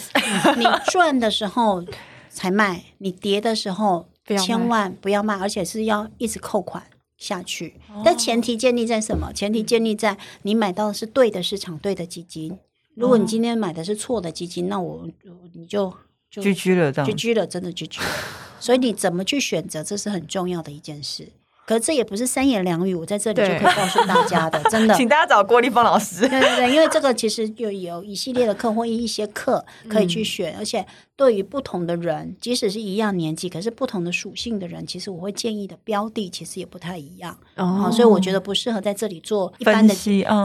[0.56, 1.86] 你赚的时候
[2.30, 4.10] 才卖，你跌的时候
[4.44, 6.82] 千万不要卖，而且是要一直扣款
[7.18, 7.76] 下去。
[8.04, 9.32] 但前提建立在什么？
[9.32, 12.58] 前提建立在你买到的是对的市场、对的基金。
[12.96, 15.08] 如果你今天买的是错的基金，那我
[15.54, 15.94] 你就。
[16.30, 18.08] 就 GG 了，这样 GG 了，真的居居了。
[18.60, 21.30] 所以你怎么去选择，这是很重要的一件事。
[21.66, 24.96] 可是这也不是三言两语，我在这里就可以告诉大家的， 真的。
[24.96, 26.22] 请大家找郭立峰老师。
[26.22, 30.86] 对对对，因为这个其实就有一系列的课或一些课可以去选，而且
[31.18, 37.36] 对于不同的人，即使是一样年纪，可是不同的属性的人，其实我会建议的标的其实也不太一样。
[37.56, 39.94] 哦，所以我觉得不适合在这里做一般的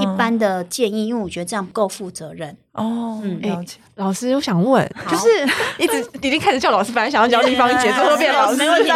[0.01, 2.57] 一般的建议，因为我觉得这样不够负责任。
[2.73, 3.77] 哦，嗯，了解。
[3.97, 5.29] 老师，我想问，就是
[5.79, 8.57] 一直已经开始叫老师，本来想要教丽芳姐，最后变老师。
[8.57, 8.91] 没问题，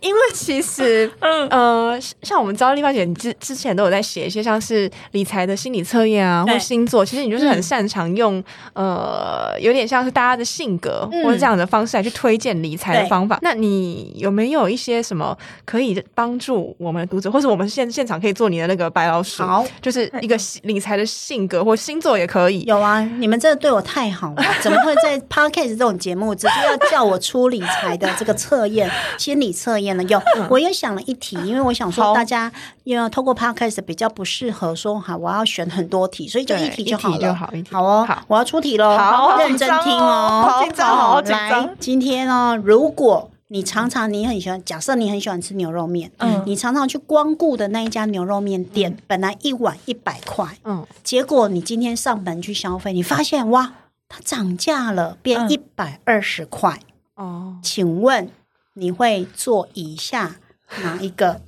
[0.00, 13.38] 因为其实， 嗯呃，像我们知道丽芳姐之之前都有在写一些像是理财的心理测验啊，或星座，其实你就是很擅长用呃，有点像是大家的兴性格或者这样的方式来去推荐理财的方法。
[13.42, 15.36] 那你有没有一些什么
[15.66, 19.42] 可以帮助我们的读者，或者我们现现场可以做你的那个白老鼠？
[19.42, 22.62] 好，就是一个理财的性格或星座也可以。
[22.62, 30.02] 有啊，你们真的对我太好了， 怎么会在 Podcast 这种节目直接要叫我出理财的这个测验、心理测验呢？
[30.04, 32.50] 有，我也想了一题，因为我想说大家
[32.84, 37.18] 因为透过 Podcast 比较不适合说哈，我要选很多题，所以就一题就好了。
[37.18, 41.66] 就好，好哦，好，我要出题喽，好，认真听哦，好紧张，好紧张。
[41.66, 53.72] 来，今天哦，如果你常常你很喜欢，假设你很喜欢吃牛肉面，嗯，你常常去光顾的那一家牛肉面店，本来一碗一百块，嗯，结果你今天上门去消费，你发现哇，
[54.08, 56.80] 它涨价了，变一百二十块，
[57.14, 58.28] 哦，请问
[58.74, 60.36] 你会做以下
[60.82, 61.40] 哪一个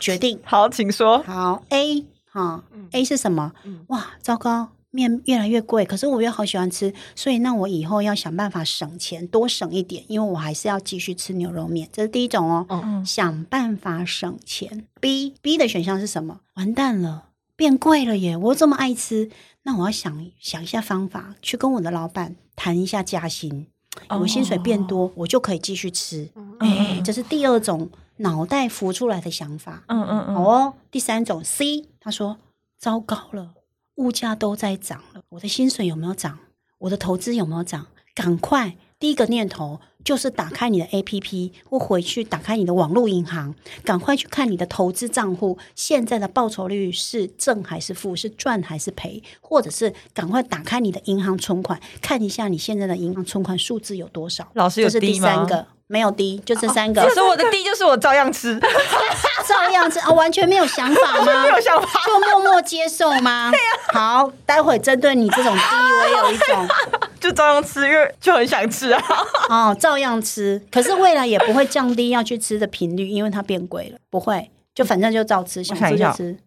[0.00, 0.40] 决定？
[0.42, 1.22] 好，请说。
[1.22, 2.06] 好，A。
[2.32, 3.52] 好，A 是什么？
[3.88, 11.88] 哇，糟糕，面越来越贵，可是我又好喜欢吃，所以那我以后要想办法省钱，多省一点，因为我还是要继续吃牛肉面。
[11.92, 14.86] 这是第一种哦，嗯、想办法省钱。
[15.00, 16.38] B B 的选项是什么？
[16.54, 17.24] 完蛋了，
[17.56, 18.36] 变贵了耶！
[18.36, 19.28] 我这么爱吃，
[19.64, 23.66] 那我要想想一下方法，去跟我的老板谈一下加薪，
[24.08, 26.30] 我薪水变多，哦、我就可以继续吃。
[26.60, 27.90] 哎、嗯，这是第二种。
[28.20, 30.74] 脑袋浮出来的想法，嗯嗯嗯，好哦。
[30.90, 32.36] 第三种 C，他说
[32.78, 33.54] ：“糟糕了，
[33.96, 36.38] 物价都在涨了，我的薪水有没有涨？
[36.78, 37.86] 我的投资有没有涨？
[38.14, 43.54] 赶快，第一个念头就是打开你的 APP 或回去打开你的网络银行，
[43.84, 54.50] 赶快去看你的投资账户现在的报酬率是正还是负，是赚还是赔，或者是赶快打开你的银行存款，看一下你现在的银行存款数字有多少。
[54.54, 57.02] 老师有这是第三个。”没有低，就这三个。
[57.02, 58.56] 可是、哦、我的低就是我照样吃，
[59.44, 61.42] 照样吃啊、哦，完全没有想法吗？
[61.42, 63.50] 没有想法，就默默接受吗？
[63.50, 64.20] 对呀、啊。
[64.20, 65.62] 好，待会针对你这种低，
[66.00, 66.68] 我也有一种，
[67.18, 69.02] 就照样吃，因为就很想吃啊。
[69.48, 76.38] 哦，照样吃，可是未来也不会降低要去吃的频率，因为它变贵了，不会，就反正就照吃，想吃就吃。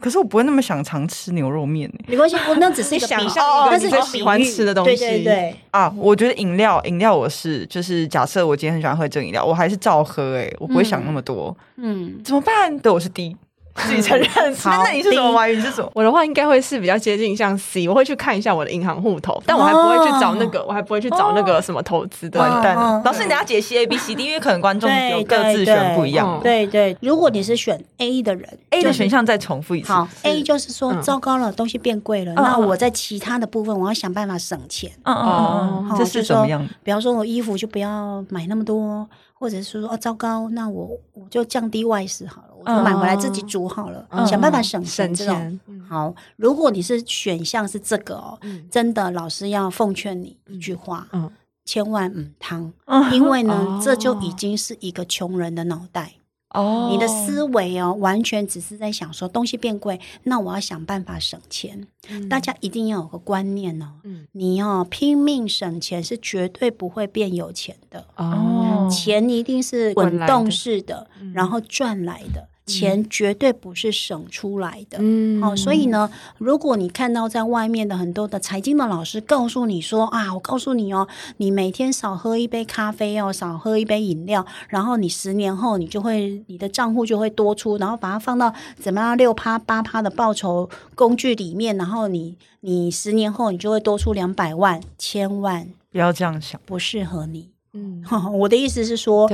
[0.00, 1.98] 可是我不会那么想常吃牛肉面呢。
[2.06, 4.96] 没关系，我那只是一个想象，但是你喜欢吃的东西。
[4.96, 11.56] 对对对啊，我觉得饮料，饮料我是就是假设我今天很喜欢喝这个饮料，我还是照喝哎，我不会想那么多。
[11.76, 12.78] 嗯，怎么办？
[12.78, 13.36] 对，我是 D。
[13.74, 14.28] 自己承认。
[14.64, 15.56] 那你是什么玩意？
[15.56, 15.90] 你是什么？
[15.94, 22.40] 我的话应该会是比较接近像 C，我会去看一下我的银行户头，但我还不会去找那个，我还不会去找那个什么投资的。
[22.40, 26.40] 完蛋了，老师，你等下解析 A B C D， 因为可能观众有各自选不一样。
[26.42, 29.92] 对对，如果你是选 A 的人，A 的选项再重复一次。
[29.92, 34.90] 好，A 就是说糟糕了，东西变贵了，那我在其他的部分我要想办法省钱。
[35.04, 36.66] 嗯嗯嗯，这是什么样？
[36.82, 39.08] 比方说我衣服就不要买那么多。
[39.36, 45.14] 或者是说哦，糟糕，那我我就降低外食好了，我就买回来自己煮好了，嗯、想办法省钱。
[45.14, 51.30] 这种好，如果你是选项是这个哦，嗯、真的，老师要奉劝你一句话，嗯、
[51.64, 52.72] 千万唔汤，
[53.12, 56.14] 因为呢，哦、这就已经是一个穷人的脑袋。
[56.50, 61.84] 哦，你的思维哦，完全只是在想说东西变贵，那我要想办法省钱。
[62.08, 68.06] 嗯、大家一定要有个观念哦，嗯、你要拼命省钱是绝对不会变有钱的。
[68.14, 72.48] 哦，钱一定是滚动式的，然后赚来的。
[72.66, 81.06] 钱绝对不是省出来的，嗯，好，所以呢，如果你看到在外面的很多的财经的老师告诉你说啊，我告诉你哦，
[81.36, 95.68] 你每天少喝一杯咖啡哦，少喝一杯饮料，然后你十年后你就会你的账户就会多出，然后把它放到怎么样六趴八趴的报酬工具里面，然后你你十年后你就会多出两百万，千万。
[95.92, 97.50] 不要这样想，不适合你。
[97.74, 98.02] 嗯，
[98.32, 99.28] 我的意思是说。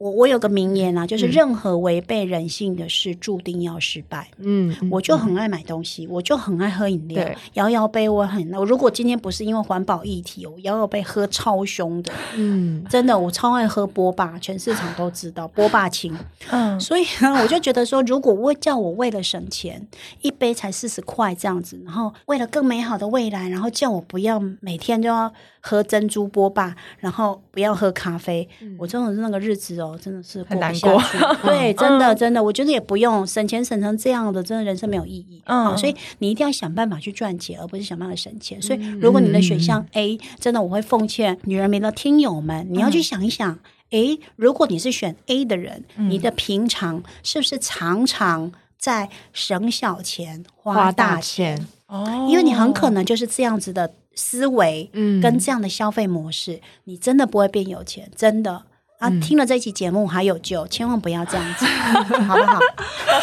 [0.00, 4.30] 我我有个名言啊，就是任何违背人性的事，注定要失败。
[4.38, 7.22] 嗯，我就很爱买东西，我就很爱喝饮料。
[7.52, 12.10] 摇摇杯我很，我如果今天不是因为环保议题，我摇摇杯喝超凶的。
[12.34, 16.16] 嗯， 真的，我超爱喝波霸，全市场都知道波霸清。
[16.50, 19.86] 嗯，所以呢，我就觉得说，如果我叫我为了省钱，
[20.22, 25.30] 一杯才四十块这样子，然后为了更美好的未来，然后叫我不要每天都要
[25.60, 28.48] 喝珍珠波霸，然后不要喝咖啡，
[28.78, 29.98] 我真的是那个日子哦。
[30.00, 31.42] 真的是过不下去，很难过。
[31.42, 35.42] 对，真的真的，我觉得也不用省钱省成这样的，真的人生没有意义。
[35.46, 38.60] 嗯，所以你一定要想办法去赚钱，而不是想办法省钱。
[38.60, 43.58] 所以，如果你的选项 A，真的我会奉劝女人们的听友们，你要去想一想，
[43.90, 51.66] 诶，如果你是选 A 的人，你的平常是不是常常在省小钱花大钱？
[51.86, 58.64] 哦，因为你很可能就是这样子的思维，嗯，跟这样的消费模式，你真的不会变有钱，真的。
[58.98, 61.64] 啊，听了这期节目还有救，千万不要这样子，
[62.28, 62.58] 好不好？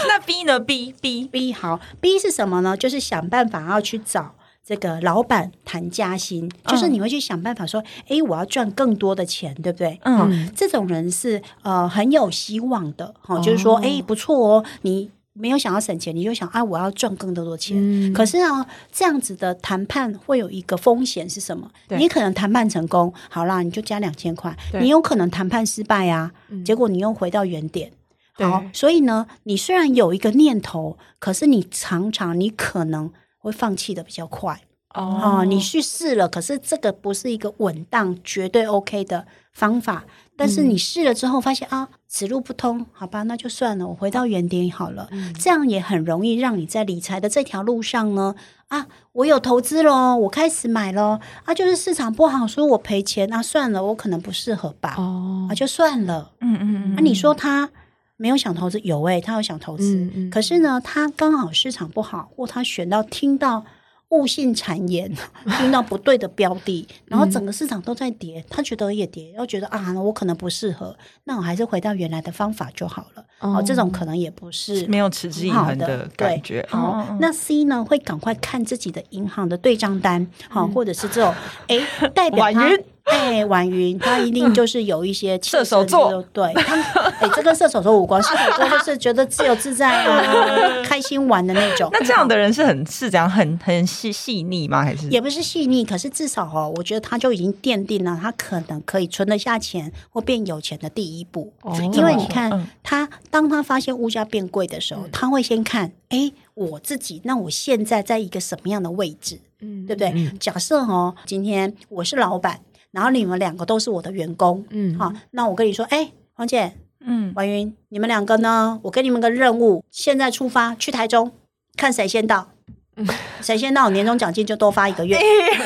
[0.08, 2.76] 那 B 呢？B B B 好，B 是什么呢？
[2.76, 4.34] 就是想办法要去找
[4.66, 10.00] 这个老板谈加薪，就是你会去想办法说，哎、嗯，我要赚更多的钱，对不对？
[10.04, 17.78] 嗯，哦、这种人是呃很有希望的，哈、哦，就是说，哎，不错哦，你没有想要省钱，你就想啊，我要赚更多的钱。
[17.78, 21.70] 嗯、可是啊，这样子的谈判会有一个风险是什么？
[21.90, 27.92] 你可能谈判成功，好啦，你就加两千块；你有可能谈判失败啊，嗯、结果你又回到原点。
[28.34, 33.12] 好，所以呢，你虽然有一个念头，可是你常常你可能。
[33.40, 34.60] 会放弃的比较快
[34.94, 40.06] 哦，你去试了，可是这个不是一个稳当、绝对 OK 的方法。
[40.40, 45.10] 但是你试了之后发现啊，此路不通，好吧，那就算了，我回到原点好了。
[45.40, 48.36] 这样也很容易让你在理财的这条路上呢，
[48.68, 57.68] 啊，我有投资喽，我开始买喽，啊，就是市场不好，所以我赔钱，那算了，我可能不适合吧，哦，啊，就算了，嗯嗯嗯，那你说他
[58.16, 63.66] 没有想投资，有诶，他有想投资，嗯嗯，可是呢，他刚好市场不好，或他选到听到
[64.10, 65.12] 误信谗言，
[65.58, 70.96] 听到不对的标的，然后整个市场都在跌，他觉得也跌，然后觉得啊，我可能不适合，
[71.26, 73.26] 那我还是回到原来的方法就好了。
[73.40, 76.68] 哦，这种可能也不是没有持之以恒的感觉。
[76.72, 81.34] 哦，那 C 呢，会赶快看自己的银行的对账单，好，或者是这种
[81.68, 81.80] 哎
[82.14, 82.70] 代表他。
[83.08, 86.76] 哎，婉云，他一定就是有一些 射手座，对他，
[87.20, 91.90] 哎，这跟射手座无关， 射手座就是觉得自由自在啊，开心玩的那种。
[91.92, 94.84] 那这样的人是很是这样，很很细细腻吗？
[94.84, 101.54] 还是也不是细腻，可是至少哦，我觉得他就已经奠定了他可能可以存得下钱或变有钱的第一步。
[101.62, 109.40] 哦，因为你看他，当他发现物价变贵的时候，他会先看，哎，我自己，那我现在在一个什么样的位置？
[109.60, 110.32] 嗯，对不对？
[110.40, 112.60] 假设哦，今天我是老板。
[112.98, 118.80] 然后你们两个都是我的员工，嗯，好，那我跟你说，哎，黄姐，嗯，婉云，你们两个呢？
[118.82, 121.32] 我给你们个任务，现在出发去台中，
[121.76, 122.50] 看谁先到，
[122.96, 123.08] 嗯，
[123.40, 125.16] 谁先到，年终奖金就多发一个月，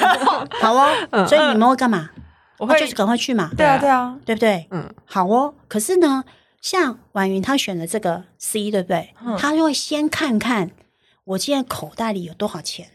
[0.59, 1.25] 好哦。
[1.25, 2.09] 所以你们会干嘛？
[2.57, 4.67] 我会就是赶快去嘛，对啊，对啊，对不对？
[4.71, 5.53] 嗯，好哦。
[5.69, 6.25] 可是呢，
[6.59, 9.13] 像婉云她选的这个 C，对不对？
[9.39, 10.71] 她就会先看看
[11.23, 12.89] 我现在口袋里有多少钱，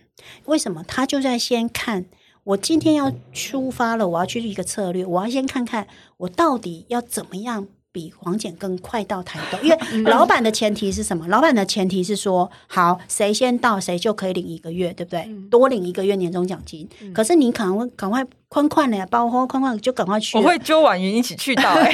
[0.45, 0.85] 为什么？
[0.87, 2.05] 她就在先看。
[2.47, 5.89] 我今天要出发了，我要去一个策略，我要先看看
[6.19, 7.67] 我到底要怎么样
[7.97, 11.27] 比黄简更快到台东， 因为老板的前提是什么？
[11.29, 15.27] 老板的前提是说，好，谁先到谁就可以领一个月，对不对？
[15.51, 16.87] 多领一个月年终奖金。
[17.15, 18.23] 可是你可能会赶快。
[18.49, 20.39] 宽宽的呀，包括宽宽就赶快去。
[20.39, 21.91] 我会揪婉云一起去到， 哎，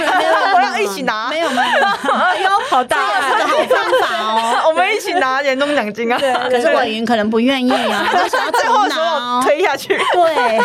[0.55, 1.31] 我要一起拿。
[1.31, 4.69] 没有没有，哎呦，好大，这个好方法哦。
[4.69, 6.19] 我们一起拿年终奖金啊。
[6.19, 9.97] 对，可是婉云可能不愿意啊，他想要 最后拿推下去。
[10.13, 10.59] 对，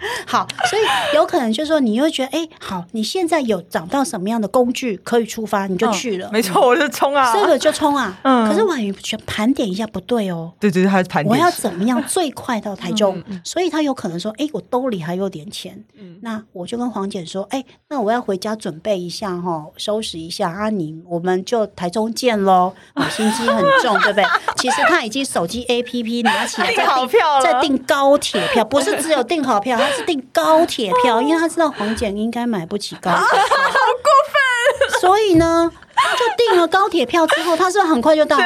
[0.26, 0.82] 好，所以
[1.14, 6.30] 有可能就是说，你会觉得，哎，好，你现在有找到什么样的工具可以出发，你就去了。
[6.32, 8.18] 没错，我就冲啊，这个就冲啊。
[8.22, 8.48] 嗯。
[8.48, 10.50] 可是婉瑜全盘点一下，不对哦。
[10.58, 11.30] 对对，还是盘点。
[11.30, 13.22] 我要怎么样最快到台中？
[13.44, 15.26] 所以他有可能说，哎，我兜里还有。
[15.28, 22.72] 点钱，嗯，那我就跟黄姐说，哎，那我要回家准备一下哈，收拾一下啊，你我们就台中见喽。
[23.10, 24.24] 心机很重，对不对？
[24.56, 35.00] 其实他已经手机 APP 拿起来订好票了，在订高铁票，不是只有订好票， 他是订高铁票，因为他知道黄简应该买不起高铁票， 好过分。
[35.00, 35.70] 所以呢。
[36.18, 38.44] 就订了高铁票之后，他是不是很快就到了？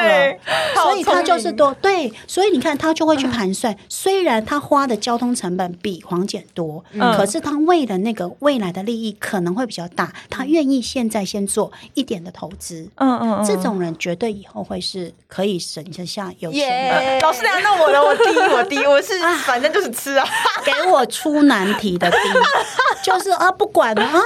[0.75, 3.75] 所以他就是多对，所以你看他就会去盘算。
[3.89, 6.83] 虽然他花的交通成本比黄简多，
[7.15, 12.87] 可是他为了那个未来的利益可能会比较大，他愿意现在先做一点的投资。
[12.95, 17.19] 嗯嗯，这种人绝对以后会是可以省得下有钱的。
[17.19, 20.25] 老师，那我的我第一，我第一，我是 反正就是吃啊，
[20.63, 22.31] 给我出难题的第一，
[23.03, 24.23] 就是啊，不管啊。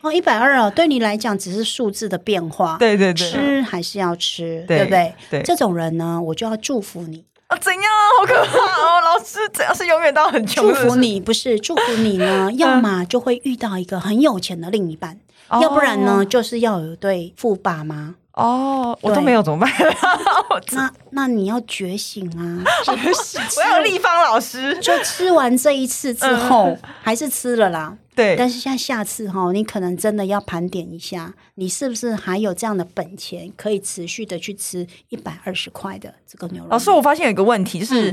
[0.00, 2.76] 哦，一百二哦，对你来讲只是数字的变化。
[2.78, 5.14] 对对对，吃还是要吃，对不对？
[5.30, 7.56] 对，这种人呢，我就要祝福你啊！
[7.58, 7.82] 怎样？
[8.18, 9.00] 好可怕哦！
[9.02, 10.68] 老师，只要是永远都很穷？
[10.68, 12.50] 祝福你不是祝福你呢？
[12.52, 15.18] 要么就会遇到一个很有钱的另一半，
[15.60, 18.14] 要不然呢，就是要有一对富爸妈。
[18.38, 19.70] 哦，我都没有怎么办？
[20.70, 22.62] 那那你要觉醒啊！
[22.86, 27.96] 我要立方老师，就吃完这一次之后，还是吃了啦。
[28.14, 36.70] 对，但是像下次哈，你可能真的要盘点一下，你是不是还有这样的本钱，可以持续的去吃一百二十块的这个牛肉？
[36.70, 38.12] 老师，我发现有一个问题，就是、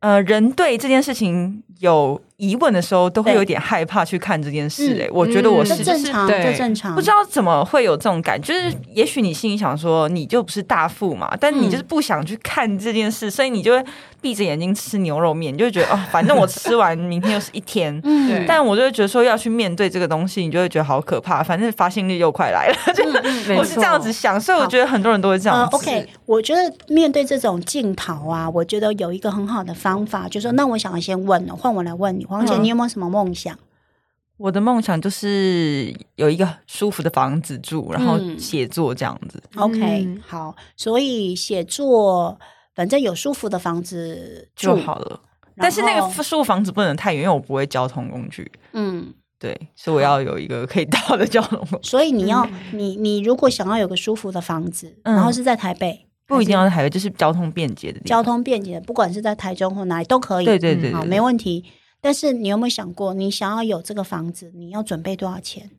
[0.00, 5.02] 嗯、呃，人对这件事情有疑问的时候，都会有点害怕去看这件事、欸。
[5.02, 6.94] 哎、嗯，我觉得我是、嗯、正常，对正常。
[6.94, 13.84] 不知道怎么会有这种感觉，就是也许你心里想说，你就不是大富嘛，但你就是不想去看这件事，所以你就会
[14.22, 18.00] 闭着眼睛吃牛肉面，你就会觉得哦，反正我吃完明天又是一天。
[18.04, 21.42] 嗯，但我就会觉得说要去面对这个东西，你就会觉得好可怕。
[21.42, 25.76] 反正发薪日又快来了，就、嗯、 我是这样子想，所以我觉得很多人都会这样子。
[25.76, 32.26] 呃、OK，我觉得面对这种镜头啊，我觉得有一个很好的方法，就是说，那我想要先问了，换我来问你。
[32.30, 33.58] 黄姐，你有没有什么梦想？
[34.36, 39.42] 我的梦想就是有一个舒服的房子住，然后写作这样子。
[39.56, 42.38] 嗯、OK，好，所以写作
[42.74, 45.20] 反正有舒服的房子就好了。
[45.56, 48.50] 但是那个舒服房子不能太远，因为我不会交通工具。
[48.72, 51.88] 嗯，对，所以我要有一个可以 到的交通工具。
[51.90, 58.16] 所以你要，你你如果想要有个舒服的房子，嗯、然后是在台北，不一定要在台北，就是交通便捷的地方。
[58.16, 60.46] 交通便捷，不管是在台中或哪里都可以。
[60.46, 61.66] 对对对，对，对、嗯，好，没问题。
[62.00, 65.70] 但是你有没有想过，你想要有这个房子，你要准备多少钱？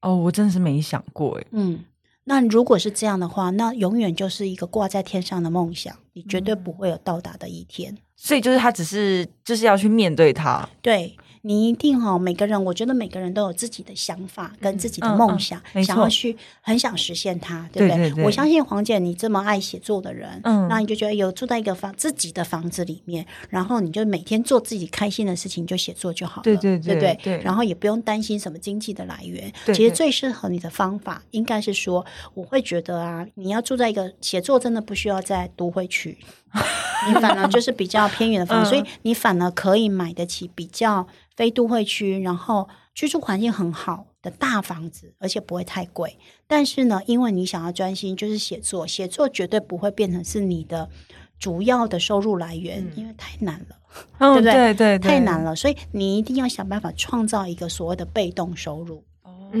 [0.00, 1.46] 哦，我真的是没想过哎。
[1.50, 1.84] 嗯，
[2.24, 7.92] 那如果是这样的话，那永远就是一个挂在天上的梦想，你绝对不会有到达的一天。
[7.92, 10.68] 嗯，所以就是他只是就是要去面对他。
[10.80, 11.16] 对。
[11.46, 17.96] 你一定哈，每个人，我觉得每个人都有自己的想法跟自己的梦想，嗯嗯、想要去很想实现它，对不对？
[17.96, 27.40] 对对对，我相信黄姐，你这么爱写作的人，嗯，那你就觉得有住在一个房自己的房子里面，然后你就每天做自己开心的事情，就写作就好了，对对对，对不对？
[27.44, 29.52] 然后也不用担心什么经济的来源。
[29.64, 36.18] 对，其实最适合你的方法，应该是说，我会觉得啊，你要住在一个写作真的不需要在都会区。
[37.08, 46.18] 你反而就是比较偏远的房子， 嗯，所以你反而可以买得起比较非都会区，然后居住环境很好的大房子，而且不会太贵。
[46.46, 50.88] 但是呢，因为你想要专心，就是写作，写作绝对不会变成是你的
[51.38, 53.76] 主要的收入来源，嗯，因为太难了，
[54.18, 54.52] 嗯，对不对？
[54.52, 59.04] 对对对，太难了，所以你一定要想办法创造一个所谓的被动收入。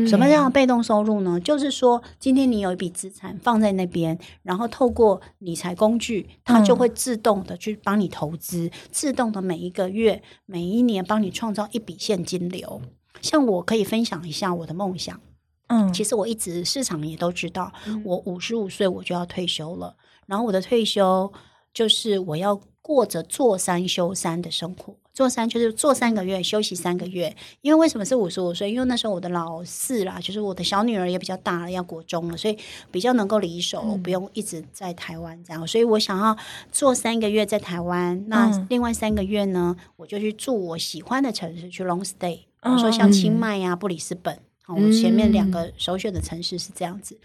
[0.04, 1.38] 什么叫被动收入呢？
[1.38, 12.82] 就是说，今天你有一笔资产放在那边，然后透过理财工具，它就会自动的去帮你投资，自动的每一个月、每一年帮你创造一笔现金流。
[13.22, 15.20] 像我可以分享一下我的梦想。
[15.68, 17.72] 嗯，其实我一直市场也都知道，
[18.04, 21.32] 我五十五岁我就要退休了，然后我的退休
[21.76, 24.94] 就是我要过着坐三休三的生活。
[25.12, 27.36] 做三就是做三个月，休息三个月。
[27.60, 28.72] 因为为什么是五十五岁？
[28.72, 32.56] 因为那时候我的老四啦，就是我的小女儿也比较大了，要国中了，所以
[32.90, 35.66] 比较能够离手，嗯、不用一直在台湾这样。
[35.66, 36.34] 所以我想要
[36.72, 44.38] 做三个月在台湾，那另外三个月呢，我就去住我喜欢的城市，去 long stay，比如说像清迈呀、啊、布里斯本。
[44.62, 47.18] 好，我前面两个首选的城市是这样子。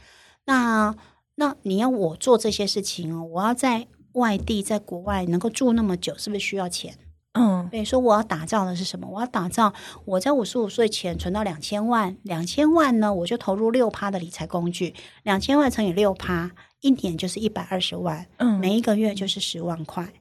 [0.44, 0.94] 那
[1.36, 6.96] 那你要我做这些事情哦，我要在外地，在国外能够住那么久，是不是需要钱？
[7.34, 9.08] 嗯，对，说我要打造的是什么？
[9.10, 14.94] 我要打造我在五十五岁前存到两千万，两千万呢，我就投入六趴的理财工具，
[15.24, 16.52] 两千万乘以六趴，
[16.82, 20.12] 一年就是一百二十万，嗯，每一个月就是十万块，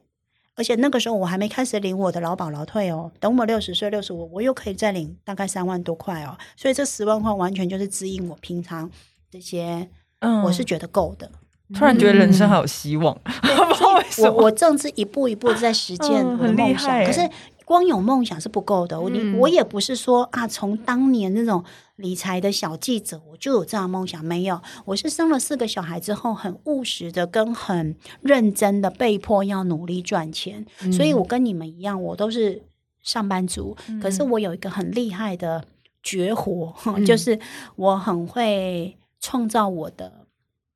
[0.55, 8.89] 而且那个时候我还没开始领我的劳保劳退哦，等我六十岁六十五，我又可以再领大概三万多块哦，所以这十万块完全就是支应我平常
[9.29, 9.89] 这些，
[10.19, 11.29] 嗯，我是觉得够的。
[11.73, 13.17] 突然觉得人生好有希望，
[14.23, 17.03] 我我正是一步一步在实践我的梦想。
[17.05, 17.29] 可是
[17.65, 21.63] 光有梦想是不够的，我你我也不是说啊，从当年那种
[21.95, 24.23] 理财的小记者，我就有这样的梦想。
[24.25, 30.65] 没有，我是生了四个小孩之后，很务实的跟很认真的被迫要努力赚钱。
[30.91, 32.61] 所以我跟你们一样，我都是
[33.01, 33.77] 上班族。
[34.01, 35.63] 可是我有一个很厉害的
[36.03, 36.73] 绝活，
[37.07, 37.39] 就是
[37.77, 40.20] 我很会创造我的。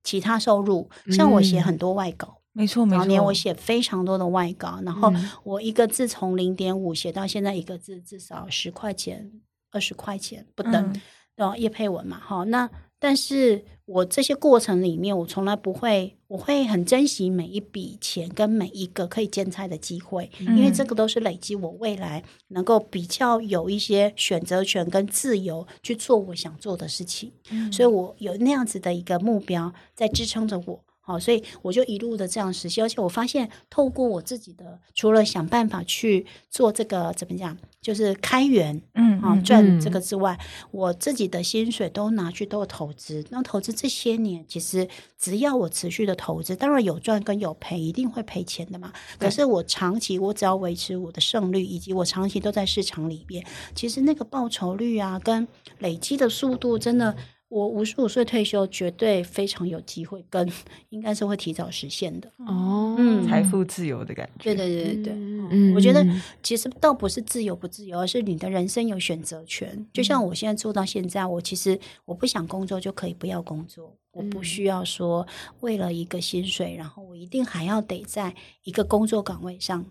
[0.05, 2.99] 其他收入，像我写很多外稿，嗯、没错没错。
[2.99, 5.11] 早年我写非常多的外稿，然后
[5.43, 9.29] 我一个字从零点五写到现在一个字至少十块钱、
[9.71, 11.01] 二十块钱不等，
[11.35, 12.45] 然后、叶佩文嘛，哈。
[12.45, 27.31] 那但是我这些过程里面，我从来不会，我会很珍惜每一笔钱跟每一个可以兼差的机会，嗯、因为这个都是累积我未来能够比较有一些选择权跟自由去做我想做的事情。
[27.51, 30.84] 嗯、所以我有那样子的一个目标在支撑着我。
[31.07, 43.23] 好，所以我就一路的这样实习，而且我发现，透过我自己的，除了想办法去做这个怎么讲，就是开源，嗯，啊，赚这个之外，嗯、我自己的薪水都拿去都投资。
[43.29, 48.91] 那投资这些年，其实只要我持续的投资，当然有赚跟有赔，一定会赔钱的嘛。
[49.19, 53.45] 可是我长期，我只要维持我的胜率，以及我长期都在市场里边，
[53.75, 55.47] 其实那个报酬率啊，跟
[55.77, 57.15] 累积的速度，真的。
[57.47, 60.51] 我五十五岁退休，绝对非常有机会，跟
[60.89, 62.95] 应该是会提早实现的哦。
[62.97, 64.43] 嗯，财富自由的感觉。
[64.43, 66.05] 对对对对对，嗯，我觉得
[66.41, 69.85] 其实倒不是自由不自由，而是你的人生有选择权。
[69.93, 75.25] 就像我现在做到现在，我其实我不想工作就可以不要工作，我不需要说
[75.59, 79.85] 为了一个薪水，然后我一定还要得在一个工作岗位上。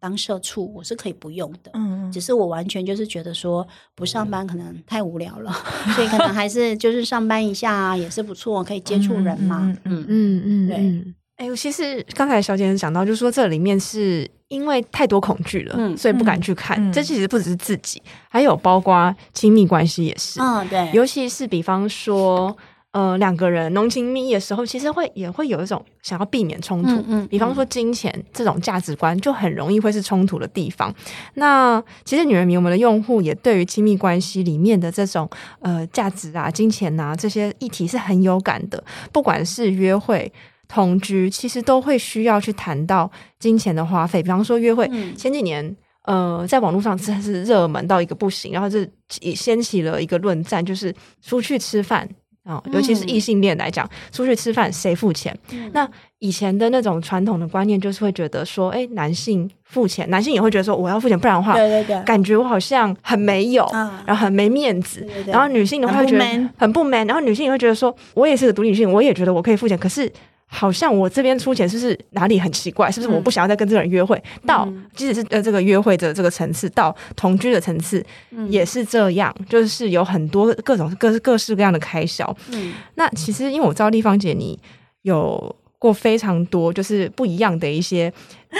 [0.00, 5.52] 当社畜我是可以不用的，嗯，只是我完全就是觉得说不上班可能太无聊了，
[5.94, 11.14] 所以可能还是就是上班一下啊，也是不错，可以接触人嘛，嗯嗯嗯，对。
[11.36, 16.92] 哎，其实刚才小姐讲到，就是说这里面是因为太多恐惧了，嗯，所以不敢去看。
[16.92, 22.56] 这其实不只是自己，还有包括亲密关系也是，嗯，对，尤其是比方说。
[22.94, 26.90] 呃，两个人浓情蜜意的时候，其实会也会有一种想要避免冲突。
[26.90, 30.94] 嗯，嗯，比方说金钱这种价值观，就很容易会是冲突的地方。
[31.34, 35.28] 那其实女人迷我们的用户也对于亲密关系里面的这种
[35.58, 38.80] 呃价值啊、金钱啊这些议题是很有感的。
[39.12, 40.32] 不管是约会、
[40.68, 44.22] 同居，其实都会需要去谈到金钱的花费。
[44.22, 48.88] 比方说约会，嗯、前几年呃在网络上真的是热门到一个不行，然后这
[49.20, 52.08] 也掀起了一个论战，就是出去吃饭。
[52.44, 55.36] 啊，尤其是异性恋来讲，嗯、出去吃饭谁付钱？
[55.50, 55.88] 嗯、那
[56.18, 65.00] 以前的那种传统的观念就是会觉得说，哎，男性付钱，男性也会觉得说我要付钱，不然的话，对对对，感觉我好像很没有，啊、然后很没面子。
[65.00, 70.12] 对对对，然后女性的话会觉得很不 man，很不 man，然后女性也会觉得说，我也是个独立女性，我也觉得我可以付钱，可是。
[70.54, 72.88] 好像我这边出钱，是不是哪里很奇怪？
[72.90, 74.16] 是不是我不想要再跟这个人约会？
[74.16, 78.04] 嗯、到即使是呃这个约会的这个层次，到同居的层次，
[78.48, 82.24] 也是这样，嗯、就是有很多各种各各式各样的开销。
[82.52, 84.56] 嗯，那其实因为我知道丽芳姐你
[85.02, 88.12] 有过非常多就是不一样的一些。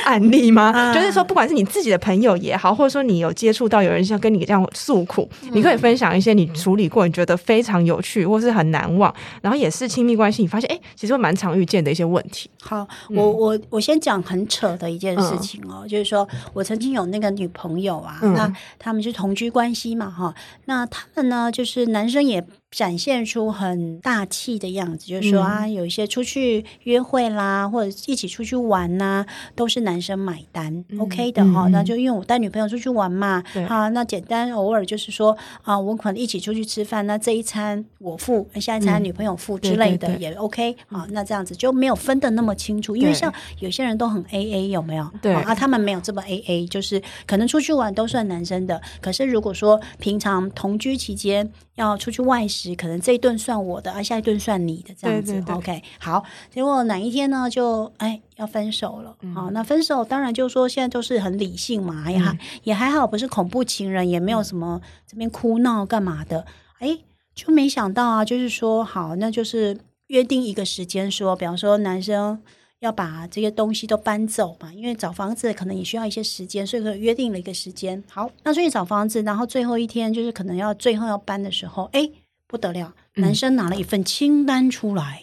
[0.04, 0.72] 案例吗？
[0.72, 12.50] 啊、就是说，不管是你自己的朋友也好，或者说你有接触到有人像跟你这样诉苦，嗯、你可以分享一些你处理过，你觉得非常有趣，或是很难忘，然后也是亲密关系，你发现哎，其实蛮常遇见的一些问题。
[12.62, 20.34] 好，嗯、我我我先讲很扯的一件事情哦，嗯、就是说我曾经有那个女朋友啊，嗯、那他们是同居关系嘛，哈，
[20.64, 22.44] 那他们呢，就是男生也
[22.74, 29.84] 展现出很大气的样子，就是说啊，有一些出去约会啦，或者一起出去玩呐、啊，都是。
[29.84, 33.62] 男生买单、嗯、，OK 的哈，嗯、那就因为我带女朋友出去玩嘛，对。
[33.66, 45.06] 啊，那简单偶尔就是说啊，我可能一起出去吃饭，那这一餐我付，下一餐女朋友付之类的也 OK 啊，那这样子就没有分的那么清楚，因为像有些人都很 AA 有没有？
[45.20, 45.34] 对。
[45.34, 58.20] 啊，他们没有这么 AA，就是可能出去玩都算男生的，可是如果说平常同居期间要出去外食，可能这一顿算我的，啊，下一顿算你的这样子对对对，OK 好，结果哪一天呢就哎。
[58.36, 66.44] 要分手了，好，那分手当然就是说现在都是很理性嘛，也还也还好，不是恐怖情人，也没有什么这边哭闹干嘛的，
[66.80, 66.98] 哎，
[67.32, 72.42] 就没想到啊，就是说好，那就是约定一个时间，说，比方说男生
[72.80, 82.10] 要把这些东西都搬走嘛，因为找房子可能也需要一些时间，所以说约定了一个时间，好，那所以找房子，然后最后一天就是可能要最后要搬的时候，哎。
[82.54, 85.18] 不得了，男生拿了一份清单出来，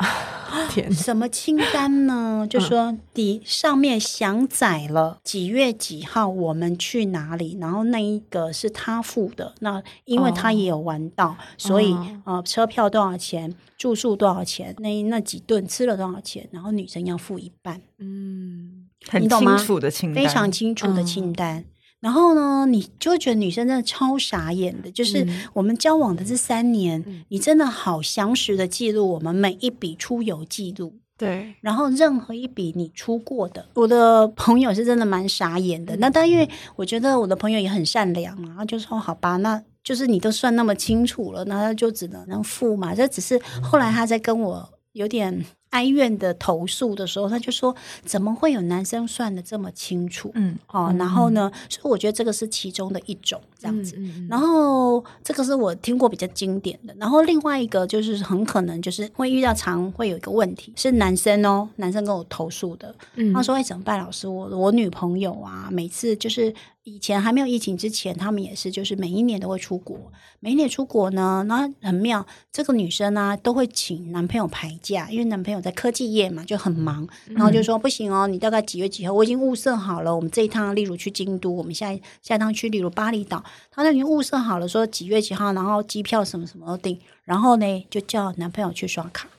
[0.52, 2.46] 嗯、天，什么清单呢？
[2.50, 11.94] 就说你上面详载了几月几号我们去哪里，然后那一个是他付的，那因为他也有玩到，哦、所以
[12.26, 21.60] 啊、呃，车票多少钱，住宿多少钱，那那几顿吃了多少钱，然后女生要付一半，嗯，很清楚的清单，非常清楚的清单。
[21.60, 21.66] 嗯
[22.02, 30.94] 然后呢，你就会觉得女生真的超傻眼的，就是我们交往的这三年，嗯、你真的好详实的记录我们每一笔出游记录。
[31.16, 35.96] 对，然后任何一笔你出过的，我的朋友是真的蛮傻眼的。
[35.96, 42.96] 嗯、那但因为我觉得我的朋友也很善良啊，然后就说好吧，那就是你都算那么清楚了，那他就只能能付嘛。
[42.96, 45.46] 这只是后来他在跟我有点。
[45.72, 53.96] 哀怨的投诉的时候，他就说：“怎么会有男生算的这么清楚？”嗯，哦，然后呢，所以我觉得这个是其中的一种这样子。
[53.98, 56.94] 嗯嗯、然后这个是我听过比较经典的。
[56.98, 62.94] 然后另外一个就是很可能就是会遇到常会有一个问题，是男生哦，男生跟我投诉的。
[63.16, 63.98] 嗯、他说：“哎，怎么办？
[64.00, 66.54] 老师，我我女朋友啊，每次就是。”
[66.84, 70.12] 以前还没有疫情之前，他们也是，就是每一年都会出国。
[70.40, 77.08] 每一年出国呢，然后很妙，这个女生呢、啊、都会请男朋友排假，因为男朋友在科技业嘛，就很忙。
[77.28, 79.14] 然后就说、嗯、不行哦，你大概几月几号？
[79.14, 89.30] 我已经物色好了，我们这一趟，例如去京都，我们下一下一趟去，例如巴厘岛，他都已经物色好了，说几月几号，然后机票什么什么都订，然后呢就叫男朋友去刷卡。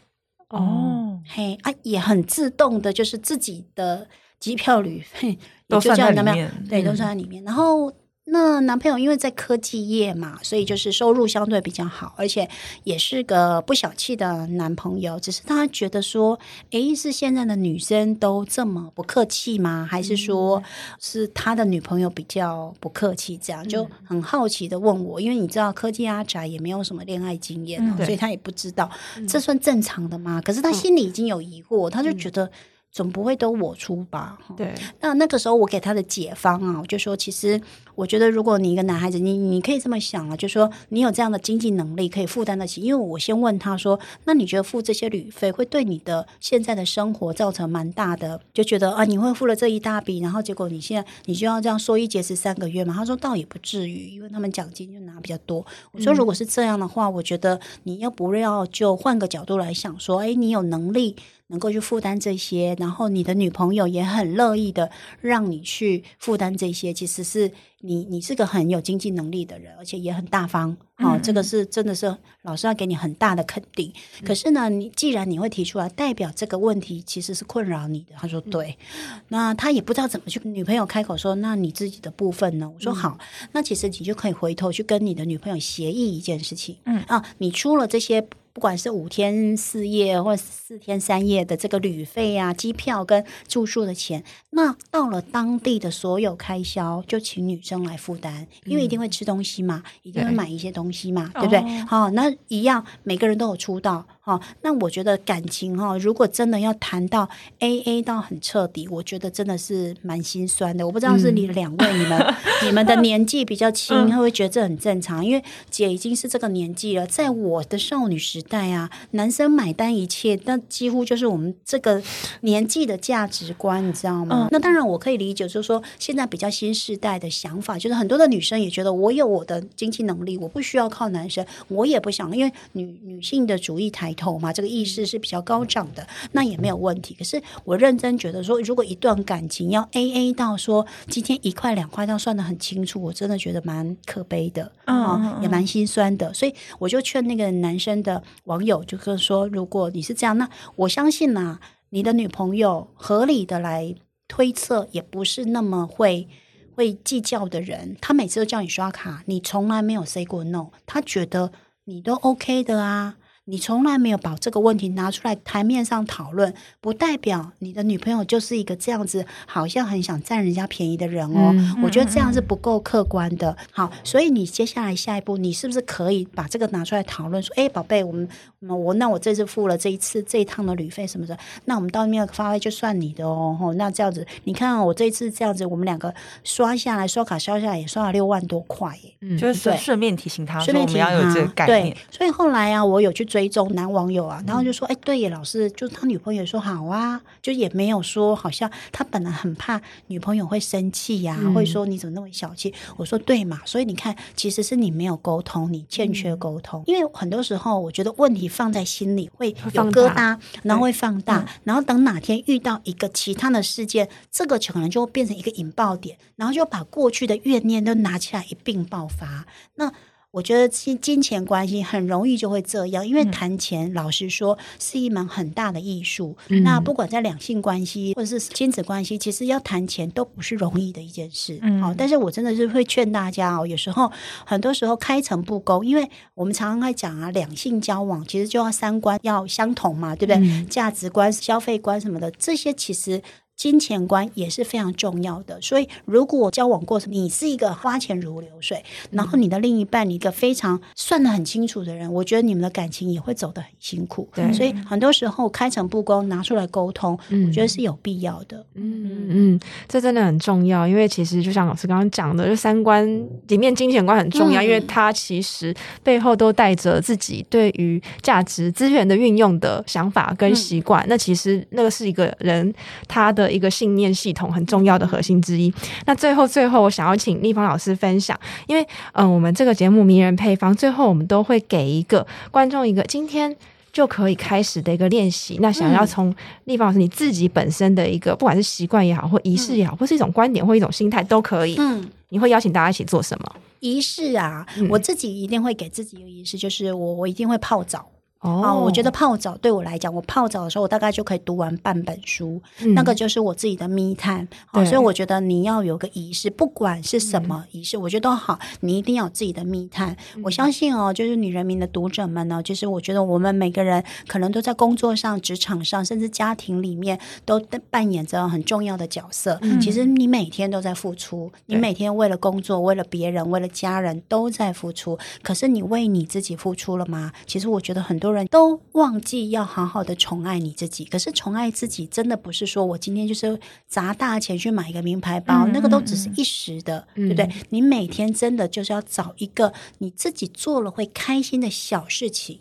[0.50, 4.06] 哦，嘿啊，也很自动的，就是自己的
[4.42, 5.38] 机票旅费。
[5.72, 7.42] 都算在里面，对，都算在里面。
[7.44, 7.90] 然后
[8.24, 12.46] 那男朋友因为在科技业嘛，所以就是收入相对比较好，而且
[12.84, 15.18] 也是个不小气的男朋友。
[15.18, 16.38] 只是他觉得说，
[16.72, 19.88] 诶，是现在的女生都这么不客气吗？
[19.90, 20.62] 还是说
[21.00, 23.38] 是他的女朋友比较不客气？
[23.38, 28.90] 这样就很好奇的问我，因为你知道科技阿宅也没有什么恋爱经验，嗯、所以他也不知道
[29.26, 30.42] 这算正常的吗？
[30.44, 32.50] 可是他心里已经有疑惑，他就觉得。
[32.92, 34.38] 总不会都我出吧？
[34.54, 34.74] 对。
[35.00, 37.58] 那那个时候我给他的解方啊，我就说，其实
[37.94, 42.82] 我觉得，如果你一个男孩子，你你可以这么想啊，就说你有这样的经济能力，可以负担得起。
[42.82, 48.38] 因为我先问他说，那你觉得付这些旅费会对你的现在的生活造成蛮大的？
[48.52, 52.92] 就觉得啊，你会付了这一大笔，然后结果你现在你就要这样说一节食三个月嘛？
[52.92, 55.64] 他说倒也不至于，因为他们奖金就拿比较多。
[55.92, 61.16] 我说如果是这样的话，我觉得你要不要就换个角度来想，说，哎，你有能力。
[61.52, 64.90] 能够去负担这些，然后你的女朋友也很乐意的
[65.20, 73.92] 让你去负担这些，其实是你你是个很有经济能力的人，而且也很大方，哦，这个是真的是老师要给你很大的肯定。
[74.20, 78.14] 嗯、可是呢，你既然你会提出来，代表这个问题其实是困扰你的。
[78.16, 82.72] 他说对，嗯、那他也不知道怎么去女朋友开口说，那你自己的部分呢？
[82.74, 83.18] 我说好，
[83.52, 88.26] 那其实你就可以回头去跟你的女朋友协议一件事情，嗯啊，你出了这些。
[88.52, 101.80] 不管是五天四夜或四天三夜的这个旅费啊、机票跟住宿的钱，那到了当地的所有开销就请女生来负担，因为一定会吃东西嘛，嗯、一定会买一些东西嘛，对，对不对？
[101.80, 104.06] 哦、好，那一样每个人都有出道。
[104.24, 107.28] 好，那我觉得感情哈，如果真的要谈到
[107.58, 110.86] A A 到很彻底，我觉得真的是蛮心酸的。
[110.86, 112.34] 我不知道是你两位，你们、嗯、
[112.64, 115.26] 你们的 年纪比较轻，会不会觉得这很正常？
[115.26, 122.00] 因为姐已经是这个年纪了，在我的少女时代啊，男生买单一切，那几乎就是我们这个
[122.42, 124.44] 年纪的价值观，你知道吗？
[124.44, 137.14] 嗯、那当然我可以理解，就是说现在比较新时代的想法，就是很多的女生也觉得我有我的经济能力，我不需要靠男生，我也不想，因为女女性的主义抬头嘛，这个意识是比较高涨的，那也没有问题。
[137.18, 146.32] 可是我认真觉得说，如果一段感情要 A A 到说今天一块两块，要算得很清楚，我真的觉得蛮可悲的啊，也蛮心酸的。
[146.34, 151.58] 所以我就劝那个男生的网友，就是说，如果你是这样，那我相信呐，
[151.90, 153.94] 你的女朋友合理的来
[154.28, 156.28] 推测，也不是那么会
[156.74, 157.96] 会计较的人。
[158.00, 161.52] 他每次都叫你刷卡，你从来没有 say 过 no，他觉得
[161.84, 163.16] 你都 OK 的啊。
[163.46, 171.50] 你从来没有把这个问题拿出来台面上讨论，不代表你的女朋友就是一个这样子，好像很想占人家便宜的人哦。
[171.52, 173.56] 嗯、我觉得这样是不够客观的。
[173.72, 177.42] 好，所以你接下来下一步，你是不是可以把这个拿出来讨论？
[177.42, 178.28] 说，哎，宝贝，我们
[178.60, 183.58] 我那我这次付了这一次这一趟的旅费什么的，那我们到那边发挥就算你的哦。
[183.60, 186.14] 哦那这样子，你看我这一次这样子，我们两个
[186.44, 189.12] 刷下来，刷卡刷下来也刷了六万多块耶。
[189.20, 191.92] 嗯，就是顺便提醒他，顺便提醒他，要有这个概念。
[191.92, 193.26] 对，所以后来啊，我有去。
[193.32, 206.82] 追踪男网友啊，然后就说：“哎、嗯，对耶，老师，就是他女朋友说好啊，就也没有说好像他本来很怕女朋友会生气呀、啊，嗯、会说你怎么那么小气。”我说：“对嘛，所以你看，其实是你没有沟通，你欠缺沟通。
[206.82, 219.46] 嗯、因为很多时候，我觉得问题放在心里会有疙瘩，然后会放大，嗯、然后等哪天遇到一个其他的事件，这个可能就会变成一个引爆点，然后就把过去的怨念都拿起来一并爆发。
[219.76, 219.90] 那。”
[220.32, 226.34] 我觉得金金钱关系很容易就会这样，因为谈钱，老实说是一门很大的艺术。
[226.48, 231.58] 嗯、那不管在两性关系或者是亲子关系，其实要谈钱都不是容易的一件事。
[231.60, 234.10] 嗯，好，但是我真的是会劝大家哦，有时候
[234.46, 240.36] 很多时候开诚布公，因为我们常常在讲啊，两性交往其实就要三观要相同嘛，对不对？
[240.38, 243.22] 嗯、价值观、消费观什么的，这些其实。
[243.62, 254.28] 金钱观也是非常重要的，所以如果交往过程你是一个花钱如流水，然后你的另一半你一个非常算得很清楚的人，我觉得你们的感情也会走得很辛苦。
[254.34, 258.66] 对，所以很多时候开诚布公拿出来沟通，我觉得是有必要的。
[258.74, 263.06] 嗯嗯嗯，这真的很重要，因为其实就像老师刚刚讲的，就三观
[263.46, 265.72] 里面金钱观很重要，嗯、因为他其实
[266.02, 271.04] 背后都带着自己对于价值资源的运用的想法跟习惯。
[271.04, 272.74] 嗯、那其实那个是一个人
[273.06, 273.51] 他的。
[273.52, 275.72] 一个信念系统很重要的核心之一。
[276.06, 283.54] 那最后，最后我想要请立方老师分享，因为嗯、呃，我们这个节目迷人配方，最后我们都会给一个观众一个今天
[283.92, 285.58] 就可以开始的一个练习。
[285.60, 286.34] 那想要从
[286.64, 291.76] 立方老师你自己本身的一个，不管是习惯也好，或仪式也好，或是一种观点或一种心态都可以。
[291.78, 293.56] 嗯，你会邀请大家一起做什么？
[293.80, 298.06] 仪式啊，嗯、我自己一定会给自己一个仪式，就是我我一定会泡澡。
[298.42, 304.48] 哦，我觉得泡澡对我来讲，我泡澡的时候，我大概就可以读完半本书，嗯、那个就是我自己的 time。
[304.72, 310.16] 哦，所以我觉得你要有个仪式，不管是什么仪式，嗯、我觉得都好，你一定要有自己的密探。
[310.34, 317.60] 嗯、我相信哦，就是女人民的读者们呢，就是我觉得我们每个人可能都在工作上、职场上，甚至家庭里面都
[317.90, 319.56] 扮演着很重要的角色。
[319.62, 325.16] 嗯、其实你每天都在付出，你每天为了工作、为了别人、为了家人都在付出。
[325.42, 327.30] 可是你为你自己付出了吗？
[327.46, 331.04] 其实我觉得很多人都忘记要好好的宠爱你自己。
[331.04, 337.48] 可是宠爱自己真的不是说我今天就是砸大钱去买一个名牌包，嗯、那个都只是一时的，嗯、对不对？
[337.70, 342.60] 你每天真的就是要找一个你自己做了会开心的小事情。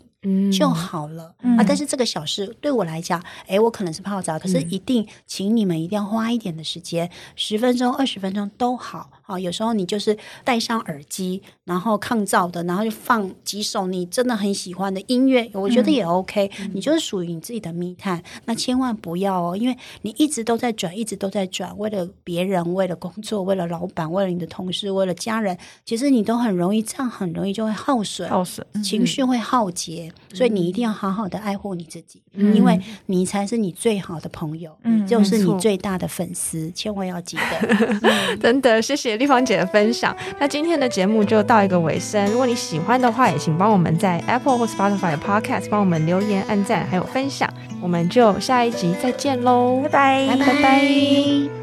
[0.56, 1.64] 就好了、嗯、啊！
[1.66, 9.10] 但是这个小事对我来讲，哎，我可能是泡澡，可是一定，请你们一定要花一点的时间，十分钟、二十分钟都好。
[9.32, 10.14] 好，有时候你就是
[10.44, 16.50] 戴上耳机，然后抗噪的，然后就放几首你真的很喜欢的音乐，我觉得也 OK。
[16.60, 25.56] 嗯、你就是属于你自己的密探，那千万不要哦，因为你一直都在转，一直都在转，为了别人，为了工作，为了老板，为了你的同事，为了家人，
[25.86, 30.12] 其实你都很容易这样，很容易就会耗损，耗损，情绪会耗竭。
[30.34, 38.00] 所以你一定要好好的爱护你自己，嗯、因为你才是你最好的朋友，嗯、就是你最大的粉丝，嗯、千万要记得。
[38.02, 40.14] 嗯、真的，谢谢丽芳姐的分享。
[40.40, 47.48] 那今天的节目就到一个尾声，如果你喜欢的话，也请帮我们在 Apple 或 Spotify 的 Podcast 帮我们留言、按赞还有分享。
[47.80, 50.46] 我们就下一集再见喽，拜拜，拜拜。
[50.46, 51.61] 拜拜。